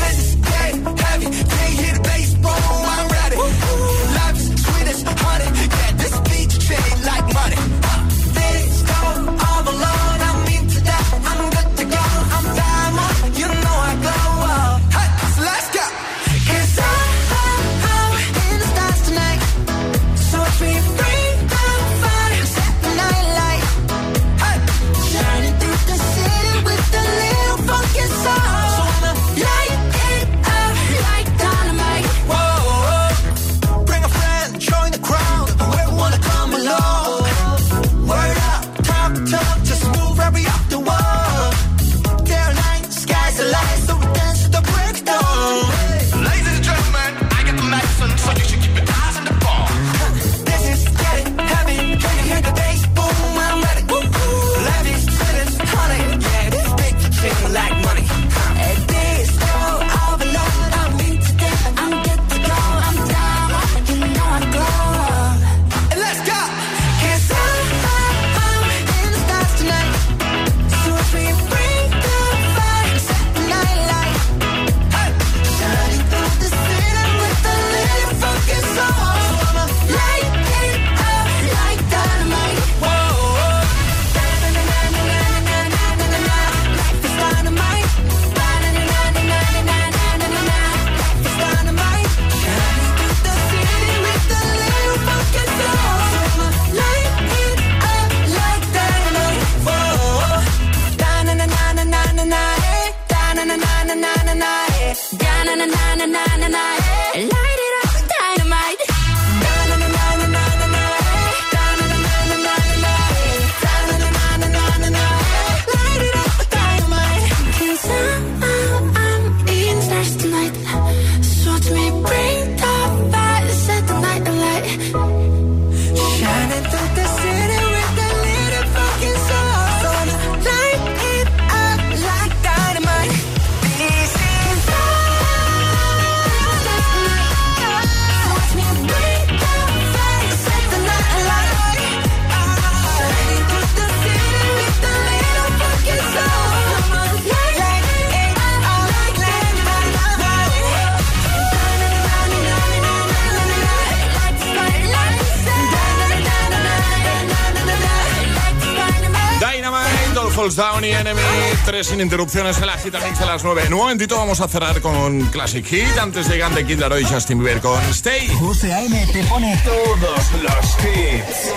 sin 161.85 162.01
interrupciones 162.01 162.59
en 162.59 162.66
la 162.66 162.76
gita 162.79 162.99
mix 163.01 163.20
a 163.20 163.26
las 163.26 163.45
9. 163.45 163.64
En 163.66 163.74
un 163.74 163.99
vamos 164.16 164.41
a 164.41 164.49
cerrar 164.49 164.81
con 164.81 165.20
Classic 165.26 165.64
Hit 165.64 165.99
antes 166.01 166.29
de 166.29 166.39
Kidlaro 166.66 166.99
y 166.99 167.05
Justin 167.05 167.39
Bieber 167.39 167.61
con 167.61 167.81
Stay. 167.91 168.29
José 168.39 168.72
A.M. 168.72 169.07
te 169.12 169.22
pone 169.24 169.57
todos 169.64 170.33
los 170.43 170.76
hits. 170.85 171.53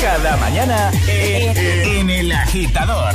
Cada 0.00 0.36
mañana 0.36 0.90
en 1.08 2.10
el 2.10 2.32
agitador. 2.32 3.14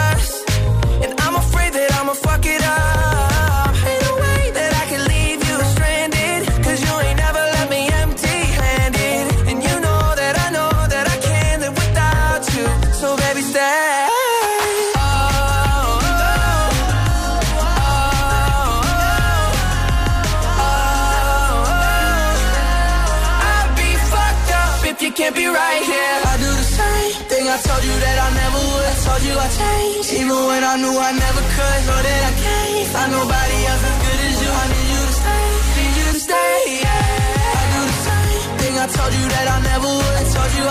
Knew 30.81 30.95
I 30.97 31.11
never 31.25 31.43
could. 31.55 31.79
Know 31.87 31.99
that 32.07 32.21
I 32.29 32.31
nobody 33.17 33.57
else 33.69 33.83
as 33.89 33.97
good 34.03 34.19
as 34.27 34.35
you. 34.43 34.51
I 34.61 34.65
need 34.73 34.89
you 34.93 35.03
stay, 35.21 35.45
need 35.77 35.95
you 36.01 36.09
stay. 36.25 36.59
Yeah. 36.85 37.21
I 38.81 38.87
told 38.97 39.13
you 39.13 39.25
that 39.33 39.47
I 39.55 39.57
never 39.61 39.89
would. 39.97 40.15
I 40.21 40.25
told 40.33 40.51
you 40.57 40.65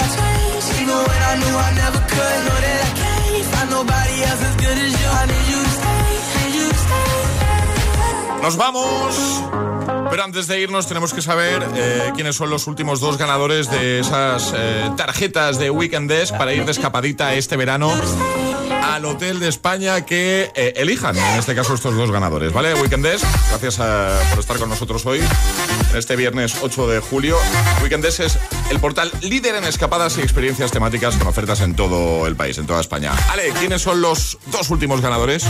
even 0.83 0.99
when 1.09 1.21
I 1.31 1.35
knew 1.41 1.57
I 1.69 1.71
never 1.83 2.01
could. 2.13 2.39
Know 2.47 2.59
that 2.67 2.79
I 2.87 3.65
nobody 3.71 4.17
else 4.29 4.43
as 4.49 4.55
good 4.63 4.79
as 4.87 4.93
you. 5.01 5.09
I 5.21 5.27
need. 5.31 5.41
Nos 8.43 8.57
vamos. 8.57 9.70
Pero 10.11 10.25
antes 10.25 10.47
de 10.49 10.61
irnos 10.61 10.87
tenemos 10.89 11.15
que 11.15 11.23
saber 11.23 11.65
eh, 11.75 12.11
quiénes 12.15 12.35
son 12.35 12.51
los 12.51 12.67
últimos 12.67 13.01
dos 13.01 13.17
ganadores 13.17 13.71
de 13.71 14.01
esas 14.01 14.53
eh, 14.57 14.91
tarjetas 14.97 15.59
de 15.59 15.71
Weekend 15.71 16.11
Desk 16.11 16.37
para 16.37 16.53
ir 16.53 16.65
de 16.65 16.73
escapadita 16.73 17.35
este 17.35 17.57
verano 17.57 17.93
al 18.83 19.05
Hotel 19.05 19.39
de 19.39 19.49
España 19.49 20.05
que 20.05 20.51
eh, 20.55 20.73
elijan, 20.77 21.17
en 21.17 21.39
este 21.39 21.55
caso 21.55 21.75
estos 21.75 21.95
dos 21.95 22.11
ganadores, 22.11 22.53
¿vale? 22.53 22.75
Weekend 22.75 23.05
Desk, 23.05 23.25
gracias 23.51 23.77
por 24.31 24.41
estar 24.41 24.59
con 24.59 24.69
nosotros 24.69 25.07
hoy, 25.07 25.21
este 25.95 26.17
viernes 26.17 26.57
8 26.61 26.89
de 26.89 27.01
julio. 27.01 27.37
Weekend 27.83 28.05
Desk 28.05 28.21
es 28.21 28.39
el 28.71 28.79
portal 28.79 29.11
líder 29.21 29.57
en 29.57 29.65
escapadas 29.65 30.17
y 30.19 30.21
experiencias 30.21 30.71
temáticas 30.71 31.17
con 31.17 31.27
ofertas 31.27 31.61
en 31.61 31.75
todo 31.75 32.27
el 32.27 32.37
país, 32.37 32.57
en 32.59 32.67
toda 32.67 32.81
España. 32.81 33.13
Ale, 33.31 33.51
¿quiénes 33.59 33.83
son 33.83 34.01
los 34.01 34.39
dos 34.47 34.71
últimos 34.71 35.01
ganadores? 35.01 35.45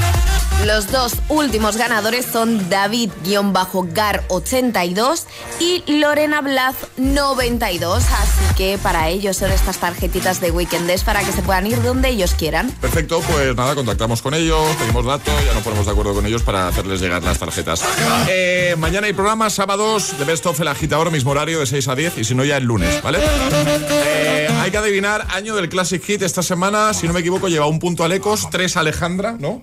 Los 0.65 0.91
dos 0.91 1.17
últimos 1.29 1.77
ganadores 1.77 2.25
son 2.27 2.71
David-Gar82 2.71 5.25
y 5.59 5.83
Lorena 5.99 6.41
Blaz 6.41 6.77
92. 6.97 8.05
Así 8.05 8.55
que 8.57 8.79
para 8.83 9.09
ellos 9.09 9.37
son 9.37 9.53
estas 9.53 9.79
tarjetitas 9.79 10.41
de 10.41 10.51
Weekenders 10.51 11.05
para 11.05 11.23
que 11.23 11.33
se 11.33 11.43
puedan 11.43 11.67
ir 11.67 11.83
donde 11.83 12.09
ellos 12.09 12.35
quieran. 12.35 12.71
Perfecto, 12.81 13.21
pues 13.21 13.55
nada, 13.55 13.75
contactamos 13.75 14.23
con 14.23 14.33
ellos, 14.35 14.61
pedimos 14.79 15.05
datos, 15.05 15.35
ya 15.45 15.53
nos 15.55 15.63
ponemos 15.63 15.85
de 15.87 15.93
acuerdo 15.93 16.15
con 16.15 16.27
ellos 16.27 16.43
para 16.43 16.69
hacerles 16.69 17.01
llegar 17.01 17.23
las 17.23 17.39
tarjetas. 17.39 17.85
Eh, 18.29 18.75
mañana 18.79 19.07
hay 19.07 19.13
programa, 19.13 19.51
sábados, 19.51 20.19
de 20.19 20.25
Best 20.25 20.47
of 20.47 20.59
el 20.61 20.69
agitador, 20.69 21.11
mismo 21.11 21.33
horario 21.33 21.61
de 21.61 21.67
6 21.67 21.89
a 21.89 21.95
10 21.95 22.19
y 22.19 22.25
si 22.25 22.35
no 22.35 22.45
ya 22.45 22.57
el 22.57 22.65
lunes, 22.65 23.03
¿vale? 23.03 23.10
Eh, 23.19 24.49
hay 24.61 24.71
que 24.71 24.79
adivinar 24.79 25.27
año 25.31 25.55
del 25.57 25.69
Classic 25.69 26.03
Hit 26.03 26.23
esta 26.23 26.43
semana, 26.43 26.95
si 26.95 27.07
no 27.07 27.13
me 27.13 27.21
equivoco, 27.21 27.49
lleva 27.49 27.67
un 27.67 27.79
punto 27.79 28.05
Alecos, 28.05 28.49
tres 28.51 28.77
Alejandra, 28.77 29.37
¿no? 29.39 29.63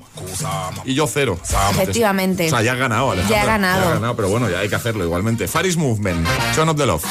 Y 0.85 0.93
yo 0.93 1.07
cero. 1.07 1.39
Efectivamente. 1.71 2.47
O 2.47 2.49
sea, 2.49 2.61
ya 2.61 2.73
ha 2.73 2.75
ganado, 2.75 3.11
Alejandra. 3.11 3.37
Ya 3.37 3.43
ha 3.43 3.45
ganado. 3.45 3.81
Ya 3.83 3.89
ha 3.89 3.93
ganado, 3.95 4.15
pero 4.15 4.29
bueno, 4.29 4.49
ya 4.49 4.59
hay 4.59 4.69
que 4.69 4.75
hacerlo 4.75 5.03
igualmente. 5.03 5.47
Faris 5.47 5.77
Movement, 5.77 6.27
Son 6.55 6.67
of 6.69 6.77
the 6.77 6.85
Love. 6.85 7.03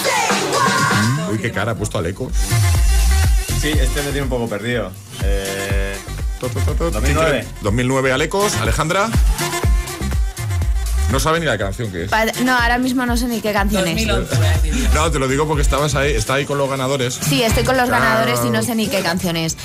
Uy, 1.31 1.39
qué 1.39 1.51
cara 1.51 1.73
ha 1.73 1.75
puesto 1.75 1.99
Alecos. 1.99 2.33
Sí, 3.61 3.69
este 3.69 4.03
me 4.03 4.11
tiene 4.11 4.23
un 4.23 4.29
poco 4.29 4.49
perdido. 4.49 4.91
Eh, 5.25 5.97
2009. 6.41 7.47
2009 7.63 8.13
Alecos, 8.13 8.55
Alejandra. 8.57 9.09
No 11.17 11.21
sabe 11.21 11.41
ni 11.41 11.47
la 11.47 11.57
canción 11.57 11.91
que 11.91 12.05
es. 12.05 12.11
Pa- 12.11 12.27
No, 12.45 12.53
ahora 12.59 12.77
mismo 12.77 13.07
no 13.07 13.17
sé 13.17 13.27
ni 13.27 13.41
qué 13.41 13.51
canción 13.51 13.89
es. 13.89 14.07
No, 14.95 15.11
te 15.11 15.19
lo 15.19 15.27
digo 15.29 15.49
porque 15.49 15.63
estabas 15.63 15.95
ahí, 15.95 16.13
está 16.13 16.35
ahí 16.35 16.45
con 16.45 16.59
los 16.59 16.69
ganadores. 16.69 17.15
Sí, 17.27 17.43
estoy 17.43 17.65
con 17.65 17.79
los 17.79 17.89
ganadores 17.89 18.39
y 18.45 18.51
no 18.51 18.63
sé 18.63 18.75
ni 18.75 18.87
qué 18.87 19.01
canción 19.01 19.35
es. 19.39 19.57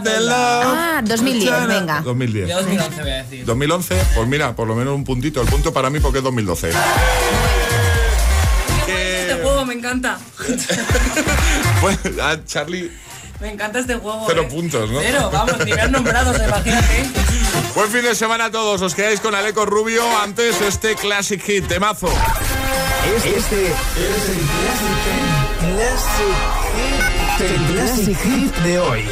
Ah, 0.00 1.02
2010, 1.04 1.44
The 1.44 1.50
turn 1.50 1.62
of- 1.64 1.68
venga. 1.68 2.00
2010. 2.00 2.48
Yo 2.48 2.56
2011 2.56 3.02
voy 3.02 3.10
a 3.10 3.14
decir. 3.24 3.44
2011, 3.44 4.02
pues 4.14 4.26
mira, 4.26 4.56
por 4.56 4.66
lo 4.66 4.74
menos 4.74 4.94
un 4.94 5.04
puntito. 5.04 5.42
El 5.42 5.48
punto 5.48 5.70
para 5.70 5.90
mí 5.90 6.00
porque 6.00 6.18
es 6.18 6.24
2012. 6.24 6.70
Este 8.88 9.34
juego 9.42 9.66
me 9.66 9.74
encanta. 9.74 10.18
Pues, 11.80 11.96
a 12.20 12.44
Charlie, 12.44 12.90
Me 13.40 13.52
encanta 13.52 13.78
este 13.78 13.94
juego. 13.94 14.24
cero 14.26 14.42
eh. 14.42 14.48
puntos, 14.50 14.90
¿no? 14.90 15.00
Cero, 15.00 15.30
vamos, 15.32 15.64
ni 15.64 15.72
me 15.72 15.80
han 15.80 15.92
nombrado, 15.92 16.34
imagínate. 16.34 17.06
Buen 17.74 17.90
fin 17.90 18.02
de 18.02 18.14
semana 18.14 18.46
a 18.46 18.50
todos. 18.50 18.82
Os 18.82 18.94
quedáis 18.94 19.20
con 19.20 19.34
Aleco 19.34 19.64
Rubio. 19.64 20.02
Antes 20.18 20.60
este 20.60 20.96
Classic 20.96 21.40
Hit, 21.40 21.68
temazo. 21.68 22.08
Este 23.14 23.36
es 23.36 23.52
el 24.28 24.40
Classic 25.74 26.36
Hit. 27.38 27.50
El 27.50 27.72
Classic 27.72 28.18
Hit 28.18 28.54
de 28.56 28.78
hoy. 28.80 29.08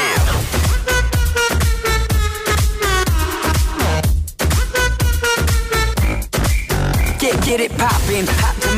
Get, 7.20 7.46
get 7.46 7.60
it 7.60 7.78
poppin', 7.78 8.26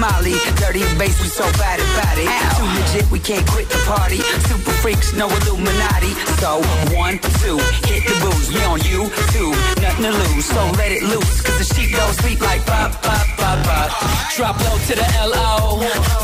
tamale, 0.05 0.35
dirty 0.57 0.81
bass, 0.97 1.21
we 1.21 1.27
so 1.27 1.43
bad 1.53 1.79
about 1.79 2.17
it. 2.17 2.29
Too 2.57 2.67
legit, 2.77 3.11
we 3.11 3.19
can't 3.19 3.45
quit 3.47 3.69
the 3.69 3.77
party. 3.85 4.19
Super 4.47 4.71
freaks, 4.81 5.13
no 5.13 5.27
Illuminati. 5.27 6.13
So, 6.41 6.61
one, 6.95 7.19
two, 7.41 7.57
hit 7.87 8.03
the 8.05 8.15
booze. 8.21 8.49
We 8.53 8.61
on 8.65 8.81
you, 8.81 9.09
two, 9.33 9.51
nothing 9.81 10.05
to 10.05 10.11
lose. 10.11 10.45
So 10.45 10.61
let 10.77 10.91
it 10.91 11.03
loose, 11.03 11.41
cause 11.41 11.57
the 11.57 11.67
sheep 11.73 11.91
don't 11.95 12.13
sleep 12.21 12.41
like 12.41 12.65
pop, 12.65 12.91
pop, 13.01 13.25
pop, 13.37 13.65
pop. 13.65 13.89
Drop 14.35 14.59
low 14.61 14.77
to 14.77 14.95
the 14.95 15.07
L-O. 15.31 15.81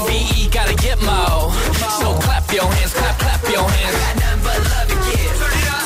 V-E 0.07 0.49
gotta 0.49 0.75
get 0.75 1.01
mo. 1.01 1.51
So 1.99 2.13
clap 2.25 2.51
your 2.51 2.69
hands, 2.69 2.93
clap, 2.93 3.17
clap 3.19 3.41
your 3.49 3.67
hands. 3.67 3.97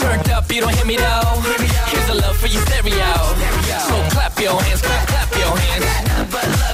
Turned 0.01 0.29
up, 0.29 0.51
you 0.51 0.61
don't 0.61 0.75
hear 0.75 0.85
me 0.85 0.97
though. 0.97 1.41
Here's 1.91 2.09
a 2.09 2.15
love 2.15 2.37
for 2.37 2.47
your 2.47 2.61
stereo. 2.65 3.13
So 3.87 3.95
clap 4.13 4.37
your 4.39 4.61
hands, 4.61 4.81
clap, 4.81 5.07
clap 5.07 5.31
your 5.37 5.57
hands. 5.57 6.05
We 6.25 6.64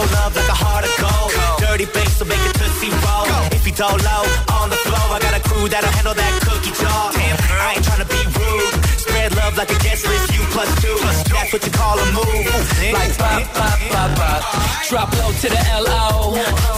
now, 0.00 0.24
love 0.24 0.36
like 0.36 0.48
a 0.48 0.56
heart 0.56 0.84
of 0.84 0.94
gold. 0.96 1.32
Dirty 1.60 1.86
bass, 1.92 2.16
so 2.18 2.24
make 2.24 2.40
it 2.40 2.54
tootsie 2.56 2.90
roll. 3.04 3.26
If 3.52 3.66
you 3.66 3.72
don't 3.72 4.00
low, 4.00 4.24
on 4.56 4.70
the 4.70 4.80
floor, 4.86 5.06
I 5.12 5.18
got 5.20 5.34
a 5.36 5.42
crew 5.44 5.68
that'll 5.68 5.90
handle 5.92 6.14
that 6.14 6.32
cookie 6.40 6.72
jar. 6.72 7.12
Damn, 7.12 7.36
I 7.36 7.76
ain't 7.76 7.84
tryna 7.84 8.08
be 8.08 8.20
rude. 8.38 8.74
Spread 8.96 9.36
love 9.36 9.56
like 9.56 9.70
a 9.70 9.78
guest 9.84 10.06
list, 10.08 10.32
you 10.32 10.42
plus 10.54 10.70
two. 10.80 10.96
That's 11.32 11.52
what 11.52 11.62
you 11.64 11.72
call 11.72 11.98
a 11.98 12.06
move. 12.16 12.46
Like 12.92 13.12
pop, 13.18 13.42
pop, 13.52 13.78
pop, 13.92 14.10
pop. 14.16 14.40
Drop 14.88 15.10
low 15.20 15.30
to 15.32 15.48
the 15.48 15.62
L-O. 15.84 16.34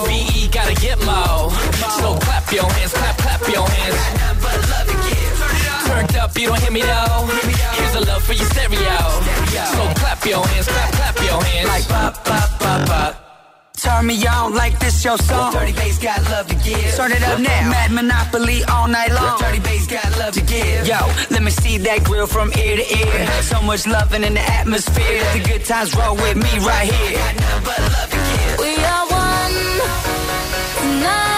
V-E 0.06 0.48
gotta 0.48 0.74
get 0.74 0.98
mo. 1.06 1.50
So 2.00 2.18
clap 2.26 2.50
your 2.52 2.66
hands, 2.66 2.92
clap, 2.92 3.16
clap 3.18 3.40
your 3.48 3.66
hands. 3.68 5.11
Turned 5.92 6.16
up, 6.16 6.38
you 6.38 6.48
don't 6.48 6.60
hear 6.60 6.72
me 6.72 6.82
though. 6.82 7.28
Here's 7.76 7.94
a 7.94 8.00
love 8.10 8.22
for 8.24 8.32
your 8.32 8.46
stereo. 8.46 8.96
So 9.76 9.82
clap 10.00 10.24
your 10.24 10.44
hands, 10.46 10.66
clap, 10.66 10.92
clap 10.98 11.16
your 11.28 11.42
hands. 11.44 11.68
Like 11.68 11.86
pop, 11.88 12.24
pop, 12.24 12.50
pop, 12.58 12.86
pop. 12.88 13.12
Turn 13.76 14.06
me 14.06 14.26
on 14.26 14.54
like 14.54 14.78
this 14.78 15.04
your 15.04 15.18
song. 15.18 15.52
Dirty 15.52 15.72
bass 15.72 15.98
got 15.98 16.22
love 16.30 16.46
to 16.46 16.54
give. 16.54 16.94
Turn 16.94 17.10
it 17.12 17.22
up 17.24 17.40
now. 17.40 17.70
Mad 17.70 17.90
Monopoly 17.90 18.62
all 18.64 18.86
night 18.88 19.10
long. 19.10 19.38
Dirty 19.40 19.58
bass 19.58 19.86
got 19.86 20.08
love 20.18 20.32
to 20.34 20.40
give. 20.42 20.86
Yo, 20.86 20.98
let 21.30 21.42
me 21.42 21.50
see 21.50 21.78
that 21.78 22.04
grill 22.04 22.26
from 22.26 22.52
ear 22.56 22.76
to 22.76 22.98
ear. 22.98 23.26
So 23.42 23.60
much 23.62 23.86
loving 23.86 24.22
in 24.22 24.34
the 24.34 24.40
atmosphere. 24.40 25.24
The 25.34 25.40
good 25.40 25.64
times 25.64 25.94
roll 25.96 26.14
with 26.14 26.36
me 26.36 26.52
right 26.64 26.88
here. 26.88 27.18
We 28.62 28.72
are 28.92 29.06
one 29.10 29.56
tonight, 30.78 31.31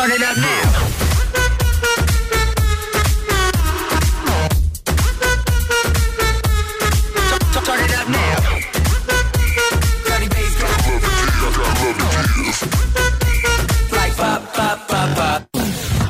pop. 0.00 0.40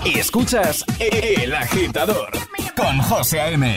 Escuchas 0.04 0.84
El 0.98 1.52
Agitador 1.54 2.30
con 2.76 2.98
José 3.00 3.40
A.M. 3.40 3.76